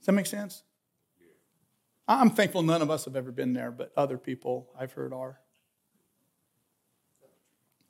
[0.00, 0.64] Does that make sense?
[2.08, 5.38] I'm thankful none of us have ever been there, but other people I've heard are.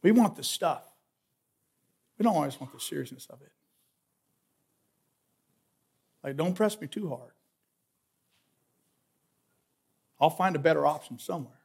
[0.02, 0.84] We want the stuff.
[2.18, 3.52] We don't always want the seriousness of it.
[6.22, 7.32] Like, don't press me too hard.
[10.20, 11.57] I'll find a better option somewhere.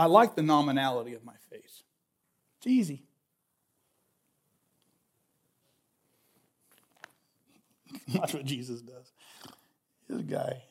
[0.00, 1.82] I like the nominality of my faith.
[2.56, 3.02] It's easy.
[8.08, 9.12] That's what Jesus does.
[10.08, 10.62] This guy.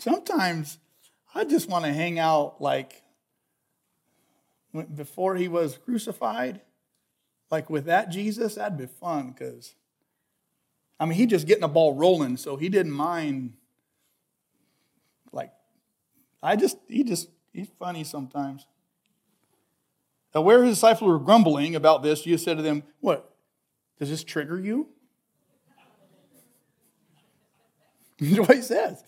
[0.00, 0.78] Sometimes
[1.36, 3.00] I just want to hang out like
[4.92, 6.62] before he was crucified,
[7.48, 9.76] like with that Jesus, that'd be fun because,
[10.98, 13.52] I mean, he just getting the ball rolling, so he didn't mind
[16.42, 18.66] I just, he just, he's funny sometimes.
[20.34, 23.34] Now, where his disciples were grumbling about this, Jesus said to them, What?
[23.98, 24.88] Does this trigger you?
[28.20, 29.02] That's what he says.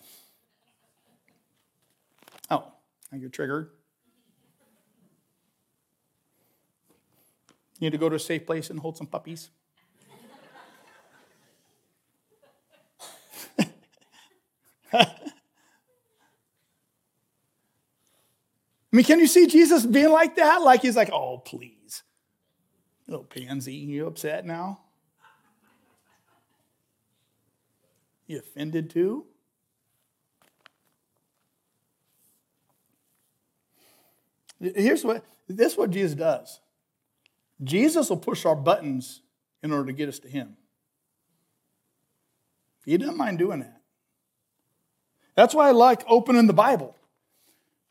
[2.49, 2.71] Oh,
[3.11, 3.69] I get triggered.
[7.79, 9.49] You need to go to a safe place and hold some puppies.
[14.91, 14.97] I
[18.99, 20.61] mean, can you see Jesus being like that?
[20.61, 22.03] Like he's like, oh, please.
[23.07, 24.81] Little pansy, you upset now?
[28.27, 29.25] You offended too?
[34.59, 36.59] Here's what this is what Jesus does.
[37.63, 39.21] Jesus will push our buttons
[39.63, 40.57] in order to get us to Him.
[42.85, 43.81] He doesn't mind doing that.
[45.35, 46.98] That's why I like opening the Bible.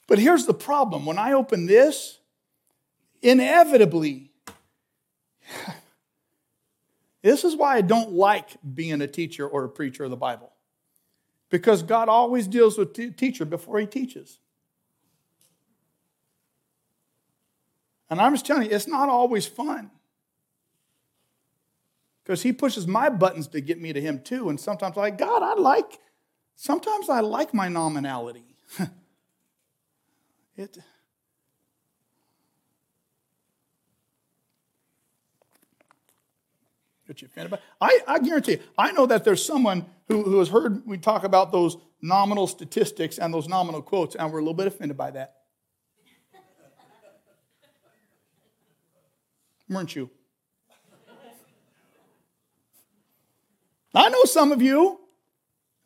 [0.08, 2.18] But here's the problem when I open this,
[3.22, 4.32] inevitably,
[7.22, 10.50] this is why I don't like being a teacher or a preacher of the Bible.
[11.50, 14.38] Because God always deals with the teacher before he teaches.
[18.10, 19.90] And I'm just telling you, it's not always fun.
[22.24, 24.48] Because he pushes my buttons to get me to him too.
[24.48, 25.98] And sometimes I'm like, God, I like,
[26.54, 28.56] sometimes I like my nominality.
[30.58, 30.78] it,
[37.08, 37.58] Get you offended by?
[37.80, 41.24] I, I guarantee you, I know that there's someone who, who has heard we talk
[41.24, 45.10] about those nominal statistics and those nominal quotes, and we're a little bit offended by
[45.12, 45.36] that.
[49.70, 50.10] Weren't you?
[53.94, 55.00] I know some of you.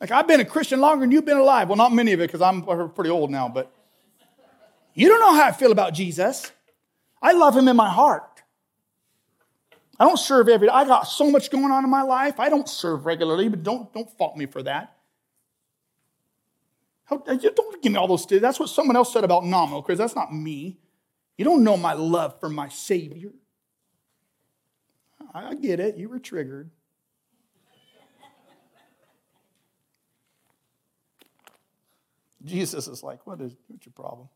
[0.01, 1.69] Like, I've been a Christian longer than you've been alive.
[1.69, 3.73] Well, not many of it because I'm pretty old now, but
[4.93, 6.51] you don't know how I feel about Jesus.
[7.21, 8.33] I love him in my heart.
[9.99, 10.73] I don't serve every day.
[10.73, 12.39] I got so much going on in my life.
[12.39, 14.95] I don't serve regularly, but don't, don't fault me for that.
[17.05, 18.25] How, uh, don't give me all those.
[18.25, 20.79] That's what someone else said about nominal, because that's not me.
[21.37, 23.31] You don't know my love for my Savior.
[25.33, 25.97] I get it.
[25.97, 26.69] You were triggered.
[32.43, 34.29] Jesus is like, what is what's your problem?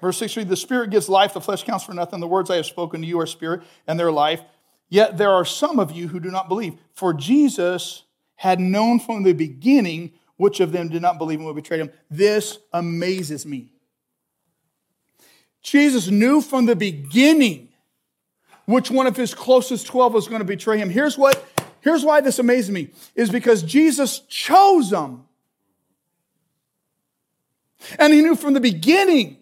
[0.00, 2.20] Verse 63 The Spirit gives life, the flesh counts for nothing.
[2.20, 4.42] The words I have spoken to you are spirit and their life.
[4.88, 6.78] Yet there are some of you who do not believe.
[6.94, 8.04] For Jesus
[8.36, 11.90] had known from the beginning which of them did not believe and would betray him.
[12.10, 13.72] This amazes me.
[15.60, 17.68] Jesus knew from the beginning
[18.64, 20.88] which one of his closest 12 was going to betray him.
[20.88, 21.44] Here's what
[21.80, 25.24] here's why this amazes me is because Jesus chose them.
[27.98, 29.38] And he knew from the beginning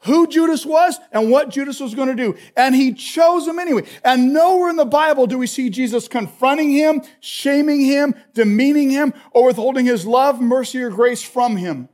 [0.00, 2.36] who Judas was and what Judas was going to do.
[2.56, 3.86] And he chose him anyway.
[4.02, 9.12] And nowhere in the Bible do we see Jesus confronting him, shaming him, demeaning him,
[9.32, 11.88] or withholding his love, mercy, or grace from him.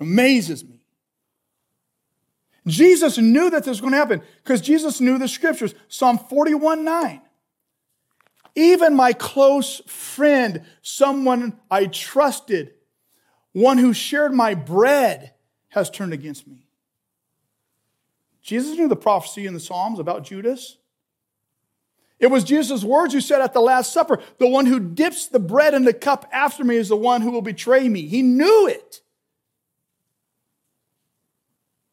[0.00, 0.80] Amazes me.
[2.66, 5.74] Jesus knew that this was going to happen because Jesus knew the scriptures.
[5.88, 7.20] Psalm 41 9.
[8.54, 12.74] Even my close friend, someone I trusted,
[13.52, 15.32] one who shared my bread,
[15.68, 16.66] has turned against me.
[18.42, 20.78] Jesus knew the prophecy in the Psalms about Judas.
[22.18, 25.38] It was Jesus' words who said at the Last Supper, The one who dips the
[25.38, 28.06] bread in the cup after me is the one who will betray me.
[28.06, 29.02] He knew it.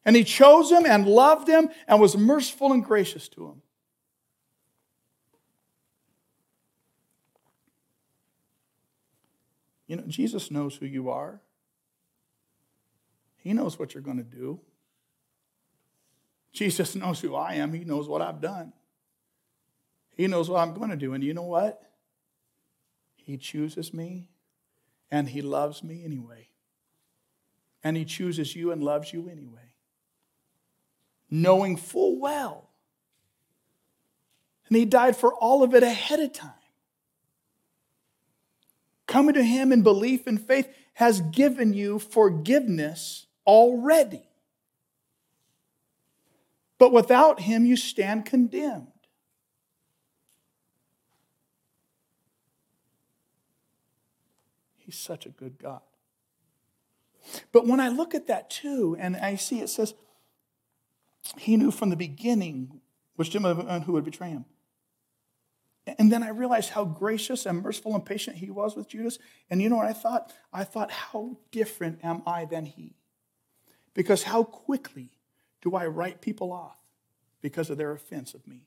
[0.04, 3.62] And he chose him and loved him and was merciful and gracious to him.
[9.86, 11.40] You know, Jesus knows who you are.
[13.36, 14.60] He knows what you're going to do.
[16.52, 17.72] Jesus knows who I am.
[17.72, 18.72] He knows what I've done.
[20.16, 21.12] He knows what I'm going to do.
[21.12, 21.80] And you know what?
[23.14, 24.30] He chooses me
[25.10, 26.48] and He loves me anyway.
[27.84, 29.74] And He chooses you and loves you anyway.
[31.30, 32.70] Knowing full well.
[34.68, 36.55] And He died for all of it ahead of time
[39.06, 44.28] coming to Him in belief and faith has given you forgiveness already.
[46.78, 48.88] But without Him, you stand condemned.
[54.76, 55.80] He's such a good God.
[57.50, 59.94] But when I look at that too, and I see it says,
[61.38, 62.80] He knew from the beginning
[63.16, 64.44] which who would betray Him.
[65.86, 69.18] And then I realized how gracious and merciful and patient he was with Judas.
[69.48, 70.32] And you know what I thought?
[70.52, 72.96] I thought, how different am I than he?
[73.94, 75.10] Because how quickly
[75.62, 76.76] do I write people off
[77.40, 78.66] because of their offense of me?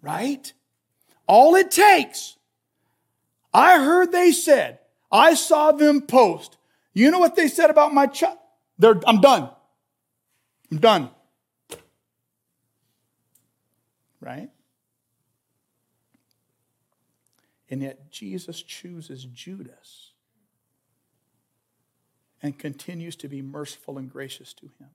[0.00, 0.52] Right?
[1.26, 2.36] All it takes,
[3.52, 4.78] I heard they said,
[5.10, 6.56] I saw them post.
[6.94, 8.38] You know what they said about my child?
[8.80, 9.50] I'm done.
[10.70, 11.10] I'm done.
[14.20, 14.50] Right?
[17.70, 20.12] And yet Jesus chooses Judas
[22.42, 24.88] and continues to be merciful and gracious to him.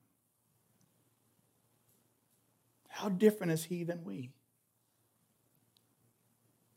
[2.88, 4.32] How different is he than we?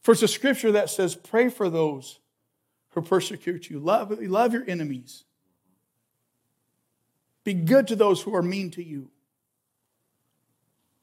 [0.01, 2.20] For it's a scripture that says, Pray for those
[2.90, 5.24] who persecute you, love, love your enemies,
[7.44, 9.11] Be good to those who are mean to you.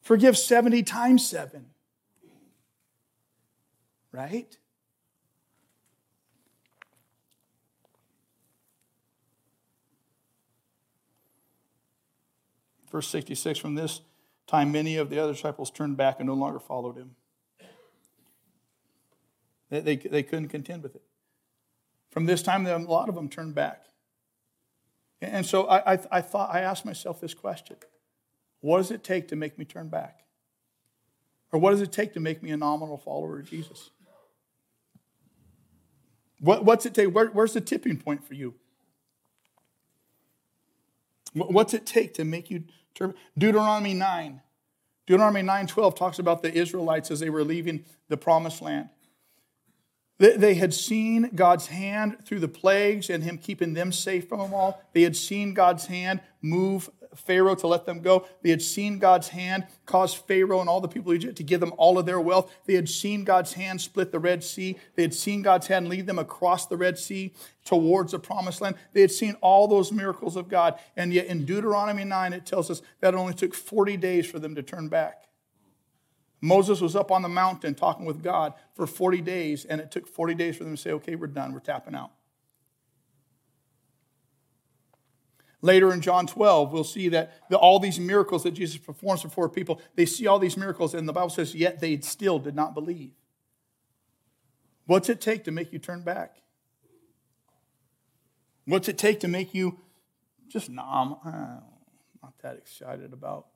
[0.02, 1.66] Forgive 70 times 7.
[4.12, 4.58] Right?
[12.94, 14.02] Verse 66 From this
[14.48, 17.16] time, many of the other disciples turned back and no longer followed him.
[19.70, 21.02] They, they, they couldn't contend with it.
[22.12, 23.86] From this time, a lot of them turned back.
[25.20, 27.78] And so I, I, I thought, I asked myself this question
[28.62, 30.20] What does it take to make me turn back?
[31.52, 33.90] Or what does it take to make me a nominal follower of Jesus?
[36.40, 37.14] What, what's it take?
[37.14, 38.54] Where, where's the tipping point for you?
[41.34, 42.66] What's it take to make you?
[43.38, 44.42] Deuteronomy 9.
[45.06, 48.90] Deuteronomy 9 12 talks about the Israelites as they were leaving the promised land.
[50.20, 54.54] They had seen God's hand through the plagues and Him keeping them safe from them
[54.54, 54.82] all.
[54.94, 58.26] They had seen God's hand move Pharaoh to let them go.
[58.42, 61.60] They had seen God's hand cause Pharaoh and all the people of Egypt to give
[61.60, 62.52] them all of their wealth.
[62.66, 64.78] They had seen God's hand split the Red Sea.
[64.96, 67.34] They had seen God's hand lead them across the Red Sea
[67.66, 68.76] towards the promised land.
[68.94, 70.80] They had seen all those miracles of God.
[70.96, 74.40] And yet in Deuteronomy 9, it tells us that it only took 40 days for
[74.40, 75.24] them to turn back.
[76.42, 80.06] Moses was up on the mountain talking with God for 40 days, and it took
[80.06, 82.12] 40 days for them to say, okay, we're done, we're tapping out.
[85.64, 89.48] Later in John 12, we'll see that the, all these miracles that Jesus performs before
[89.48, 92.74] people, they see all these miracles, and the Bible says, yet they still did not
[92.74, 93.14] believe.
[94.88, 96.36] What's it take to make you turn back?
[98.66, 99.80] What's it take to make you
[100.50, 101.60] just, nah, I'm uh,
[102.22, 103.48] not that excited about?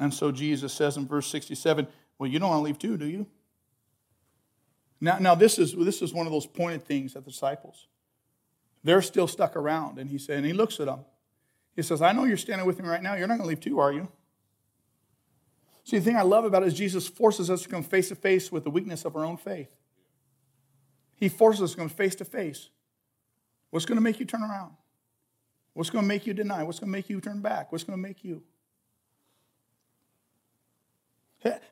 [0.00, 1.86] And so Jesus says in verse 67,
[2.18, 3.28] Well, you don't want to leave too, do you?
[5.00, 7.88] Now, now this, is, this is one of those pointed things at the disciples.
[8.84, 9.98] They're still stuck around.
[9.98, 11.00] And he said, and he looks at them.
[11.74, 13.14] He says, I know you're standing with me right now.
[13.14, 14.08] You're not going to leave too, are you?
[15.84, 18.14] See, the thing I love about it is Jesus forces us to come face to
[18.14, 19.74] face with the weakness of our own faith.
[21.16, 22.70] He forces us to come face to face.
[23.70, 24.72] What's going to make you turn around?
[25.74, 26.62] What's going to make you deny?
[26.62, 27.72] What's going to make you turn back?
[27.72, 28.42] What's going to make you?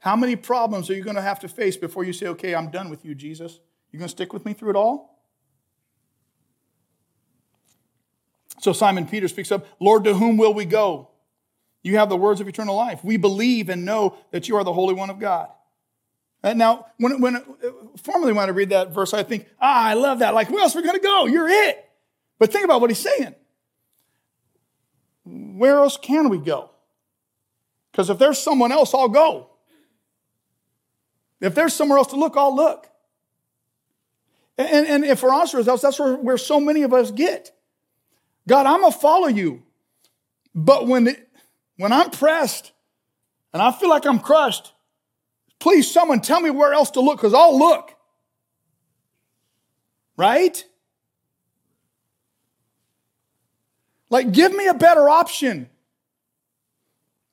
[0.01, 2.71] How many problems are you going to have to face before you say, okay, I'm
[2.71, 3.61] done with you, Jesus?
[3.93, 5.19] You going to stick with me through it all?
[8.61, 11.11] So Simon Peter speaks up, Lord, to whom will we go?
[11.83, 13.05] You have the words of eternal life.
[13.05, 15.49] We believe and know that you are the Holy One of God.
[16.43, 17.45] And now, when, when
[17.97, 20.35] formerly when I read that verse, I think, ah, I love that.
[20.35, 21.27] Like, where else are we going to go?
[21.27, 21.85] You're it.
[22.39, 23.35] But think about what he's saying.
[25.25, 26.71] Where else can we go?
[27.91, 29.51] Because if there's someone else, I'll go.
[31.41, 32.89] If there's somewhere else to look, I'll look.
[34.57, 37.53] And, and if we're honest with ourselves, that's where, where so many of us get.
[38.49, 39.63] God, I'm going to follow you.
[40.55, 41.29] But when, it,
[41.77, 42.73] when I'm pressed
[43.53, 44.73] and I feel like I'm crushed,
[45.61, 47.95] please someone tell me where else to look because I'll look.
[50.17, 50.65] Right?
[54.11, 55.69] Like, give me a better option.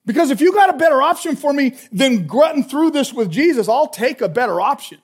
[0.06, 3.68] Because if you got a better option for me than grunting through this with Jesus,
[3.68, 4.98] I'll take a better option.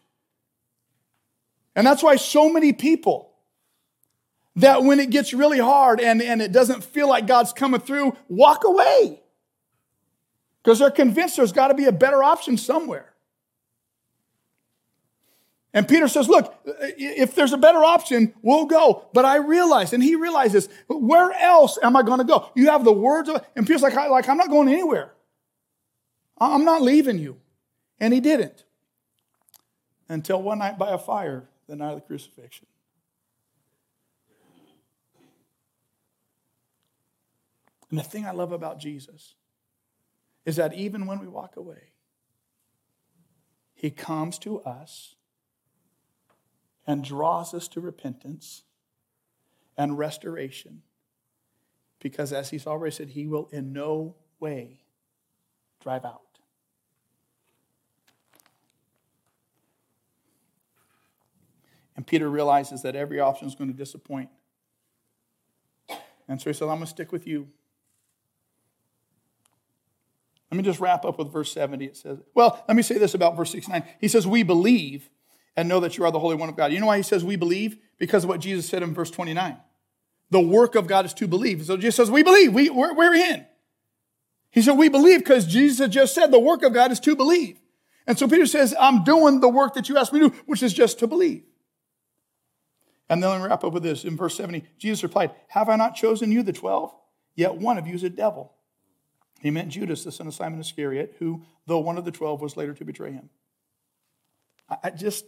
[1.75, 3.31] And that's why so many people
[4.57, 8.17] that when it gets really hard and, and it doesn't feel like God's coming through,
[8.29, 9.21] walk away.
[10.63, 13.12] Because they're convinced there's got to be a better option somewhere.
[15.75, 19.07] And Peter says, Look, if there's a better option, we'll go.
[19.15, 22.51] But I realize, and he realizes, where else am I going to go?
[22.55, 25.13] You have the words of, and Peter's like, like, I'm not going anywhere.
[26.39, 27.39] I'm not leaving you.
[27.99, 28.65] And he didn't.
[30.09, 32.67] Until one night by a fire, the night of the crucifixion.
[37.89, 39.35] And the thing I love about Jesus
[40.45, 41.93] is that even when we walk away,
[43.75, 45.15] he comes to us
[46.87, 48.63] and draws us to repentance
[49.77, 50.83] and restoration.
[52.01, 54.81] Because as he's already said, he will in no way
[55.81, 56.21] drive out.
[61.95, 64.31] And Peter realizes that every option is going to disappoint.
[66.27, 67.49] And so he says, I'm going to stick with you.
[70.51, 71.85] Let me just wrap up with verse 70.
[71.85, 73.85] It says, well, let me say this about verse 69.
[74.01, 75.09] He says, We believe
[75.57, 76.73] and know that you are the Holy One of God.
[76.73, 77.77] You know why he says we believe?
[77.99, 79.57] Because of what Jesus said in verse 29.
[80.31, 81.65] The work of God is to believe.
[81.67, 82.53] So Jesus says, We believe.
[82.53, 83.47] We, we're, we're in.
[84.51, 87.59] He said, We believe because Jesus just said the work of God is to believe.
[88.07, 90.63] And so Peter says, I'm doing the work that you asked me to do, which
[90.63, 91.45] is just to believe.
[93.09, 94.05] And then let me wrap up with this.
[94.05, 96.95] In verse 70, Jesus replied, Have I not chosen you, the 12?
[97.35, 98.55] Yet one of you is a devil.
[99.41, 102.57] He meant Judas, the son of Simon Iscariot, who, though one of the 12, was
[102.57, 103.29] later to betray him.
[104.83, 105.25] I just.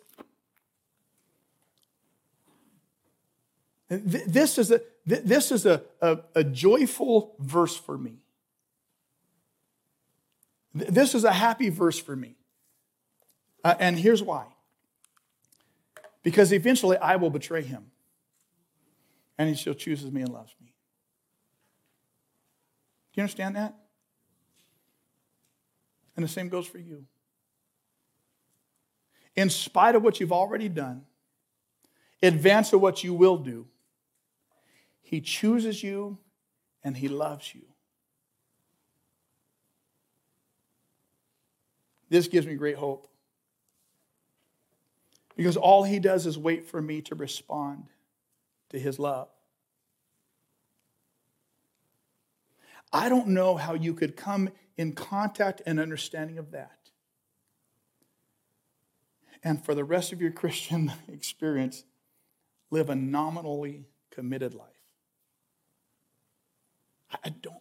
[3.88, 8.16] This is a, this is a, a, a joyful verse for me.
[10.74, 12.36] This is a happy verse for me.
[13.62, 14.46] Uh, and here's why
[16.24, 17.92] because eventually I will betray him.
[19.38, 20.68] And he still chooses me and loves me.
[23.12, 23.74] Do you understand that?
[26.16, 27.04] And the same goes for you.
[29.36, 31.04] In spite of what you've already done,
[32.22, 33.66] advance of what you will do,
[35.02, 36.18] he chooses you
[36.82, 37.62] and he loves you.
[42.08, 43.08] This gives me great hope.
[45.36, 47.86] Because all he does is wait for me to respond
[48.70, 49.28] to his love.
[52.92, 56.83] I don't know how you could come in contact and understanding of that.
[59.44, 61.84] And for the rest of your Christian experience,
[62.70, 64.68] live a nominally committed life.
[67.22, 67.54] I don't.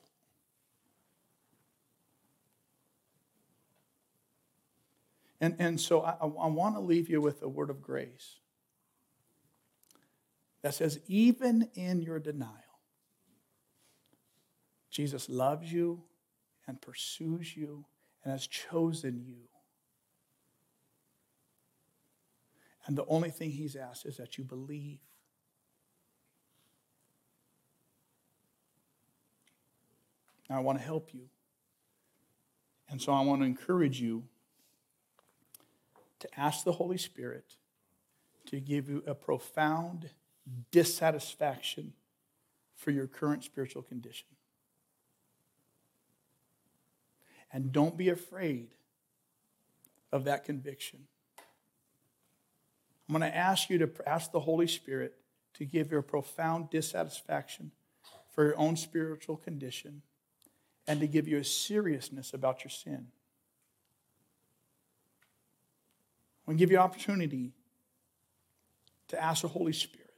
[5.41, 8.37] And, and so I, I want to leave you with a word of grace
[10.61, 12.53] that says, even in your denial,
[14.89, 16.01] Jesus loves you
[16.65, 17.83] and pursues you
[18.23, 19.52] and has chosen you.
[22.85, 24.99] And the only thing he's asked is that you believe.
[30.49, 31.29] I want to help you.
[32.89, 34.23] And so I want to encourage you
[36.19, 37.55] to ask the Holy Spirit
[38.45, 40.09] to give you a profound
[40.71, 41.93] dissatisfaction
[42.75, 44.27] for your current spiritual condition.
[47.51, 48.69] And don't be afraid
[50.11, 51.07] of that conviction.
[53.07, 55.15] I'm going to ask you to ask the Holy Spirit
[55.55, 57.71] to give you a profound dissatisfaction
[58.31, 60.01] for your own spiritual condition
[60.87, 63.07] and to give you a seriousness about your sin.
[66.45, 67.53] I'm going to give you opportunity
[69.09, 70.09] to ask the Holy Spirit,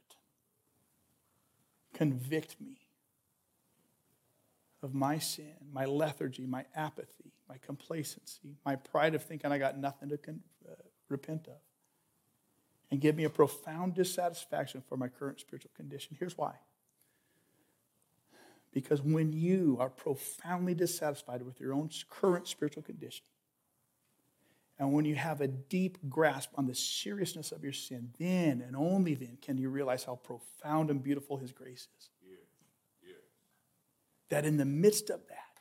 [1.92, 2.78] convict me
[4.82, 9.78] of my sin, my lethargy, my apathy, my complacency, my pride of thinking I got
[9.78, 10.74] nothing to con- uh,
[11.08, 11.60] repent of,
[12.90, 16.16] and give me a profound dissatisfaction for my current spiritual condition.
[16.18, 16.54] Here's why.
[18.72, 23.24] Because when you are profoundly dissatisfied with your own current spiritual condition,
[24.78, 28.76] and when you have a deep grasp on the seriousness of your sin, then and
[28.76, 32.10] only then can you realize how profound and beautiful His grace is.
[32.22, 32.36] Yeah.
[33.02, 33.14] Yeah.
[34.28, 35.60] That in the midst of that,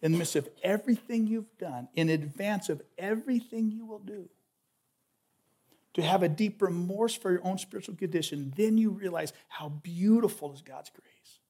[0.00, 4.28] in the midst of everything you've done, in advance of everything you will do,
[5.96, 10.54] to have a deep remorse for your own spiritual condition, then you realize how beautiful
[10.54, 11.40] is God's grace.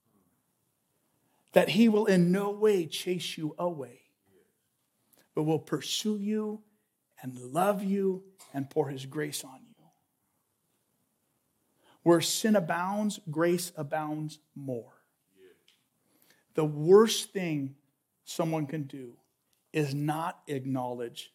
[1.52, 4.06] That He will in no way chase you away
[5.36, 6.62] but will pursue you
[7.22, 9.84] and love you and pour his grace on you.
[12.02, 14.94] Where sin abounds, grace abounds more.
[16.54, 17.76] The worst thing
[18.24, 19.18] someone can do
[19.74, 21.32] is not acknowledge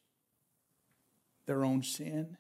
[1.46, 2.38] their own sin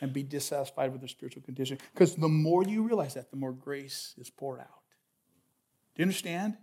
[0.00, 1.78] and be dissatisfied with their spiritual condition.
[1.92, 4.82] Because the more you realize that, the more grace is poured out.
[5.94, 6.56] Do you understand?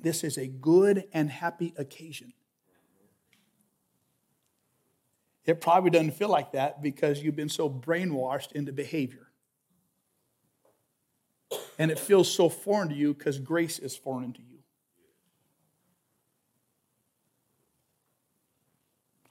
[0.00, 2.32] This is a good and happy occasion.
[5.44, 9.28] It probably doesn't feel like that because you've been so brainwashed into behavior.
[11.78, 14.57] And it feels so foreign to you because grace is foreign to you.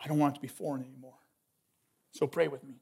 [0.07, 1.17] I don't want it to be foreign anymore.
[2.13, 2.75] So pray with me.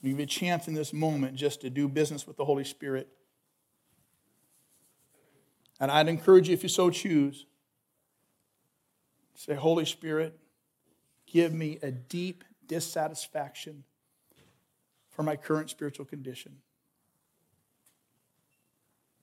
[0.00, 2.64] Give you have a chance in this moment just to do business with the Holy
[2.64, 3.08] Spirit.
[5.78, 7.44] And I'd encourage you, if you so choose,
[9.34, 10.38] say, Holy Spirit,
[11.26, 13.84] give me a deep dissatisfaction
[15.10, 16.56] for my current spiritual condition.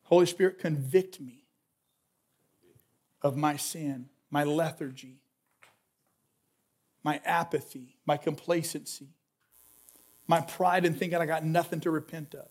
[0.04, 1.46] Holy Spirit, convict me
[3.24, 5.18] of my sin, my lethargy,
[7.04, 9.10] my apathy, my complacency,
[10.28, 12.48] my pride in thinking I got nothing to repent of.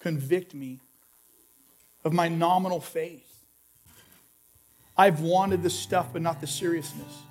[0.00, 0.80] Convict me
[2.04, 3.44] of my nominal faith.
[4.96, 7.22] I've wanted the stuff, but not the seriousness.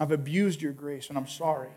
[0.00, 1.68] I've abused your grace, and I'm sorry.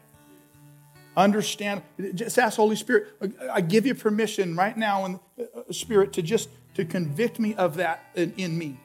[1.15, 1.81] Understand,
[2.13, 3.07] just ask Holy Spirit,
[3.51, 7.77] I give you permission right now in uh, Spirit to just to convict me of
[7.77, 8.79] that in, in me.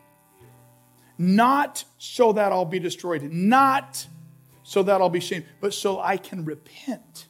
[1.18, 4.06] Not so that I'll be destroyed, not
[4.62, 7.26] so that I'll be shamed, but so I can repent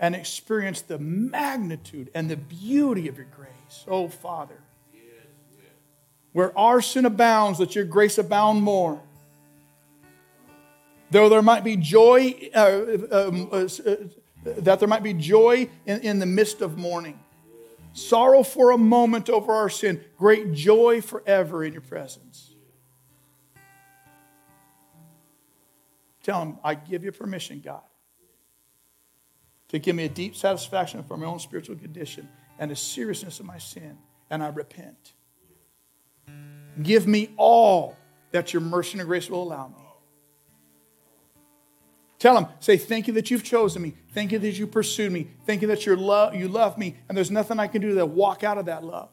[0.00, 3.84] and experience the magnitude and the beauty of your grace.
[3.86, 4.58] Oh, Father.
[6.32, 9.02] Where our sin abounds, let your grace abound more.
[11.10, 12.80] Though there might be joy, uh,
[13.12, 13.96] um, uh, uh,
[14.44, 17.20] that there might be joy in, in the midst of mourning.
[17.94, 22.50] Sorrow for a moment over our sin, great joy forever in your presence.
[26.24, 27.82] Tell him, I give you permission, God,
[29.68, 32.28] to give me a deep satisfaction for my own spiritual condition
[32.58, 33.96] and the seriousness of my sin,
[34.28, 35.12] and I repent.
[36.82, 37.96] Give me all
[38.32, 39.83] that your mercy and grace will allow me.
[42.24, 43.92] Tell him, say, Thank you that you've chosen me.
[44.14, 45.28] Thank you that you pursued me.
[45.44, 48.06] Thank you that you love, you love me, and there's nothing I can do to
[48.06, 49.10] walk out of that love.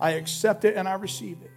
[0.00, 1.50] I accept it and I receive it.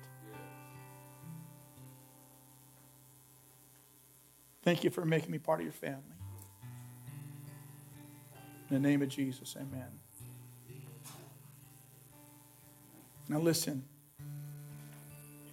[4.61, 6.03] Thank you for making me part of your family.
[8.69, 9.87] In the name of Jesus, amen.
[13.29, 13.85] Now, listen.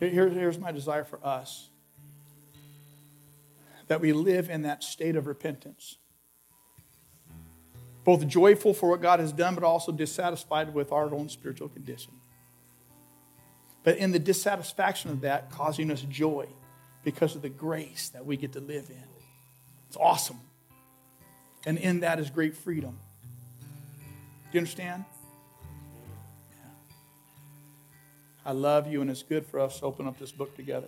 [0.01, 1.69] Here, here's my desire for us
[3.89, 5.97] that we live in that state of repentance.
[8.05, 12.13] Both joyful for what God has done, but also dissatisfied with our own spiritual condition.
[13.83, 16.47] But in the dissatisfaction of that, causing us joy
[17.05, 19.05] because of the grace that we get to live in.
[19.89, 20.41] It's awesome.
[21.65, 22.99] And in that is great freedom.
[23.61, 23.67] Do
[24.53, 25.05] you understand?
[28.45, 30.87] I love you, and it's good for us to open up this book together.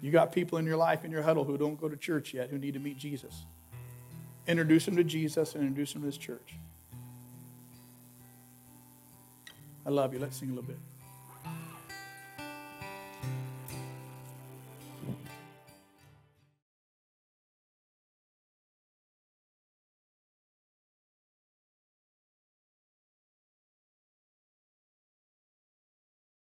[0.00, 2.50] You got people in your life, in your huddle, who don't go to church yet,
[2.50, 3.46] who need to meet Jesus.
[4.46, 6.54] Introduce them to Jesus and introduce them to this church.
[9.84, 10.18] I love you.
[10.18, 10.78] Let's sing a little bit.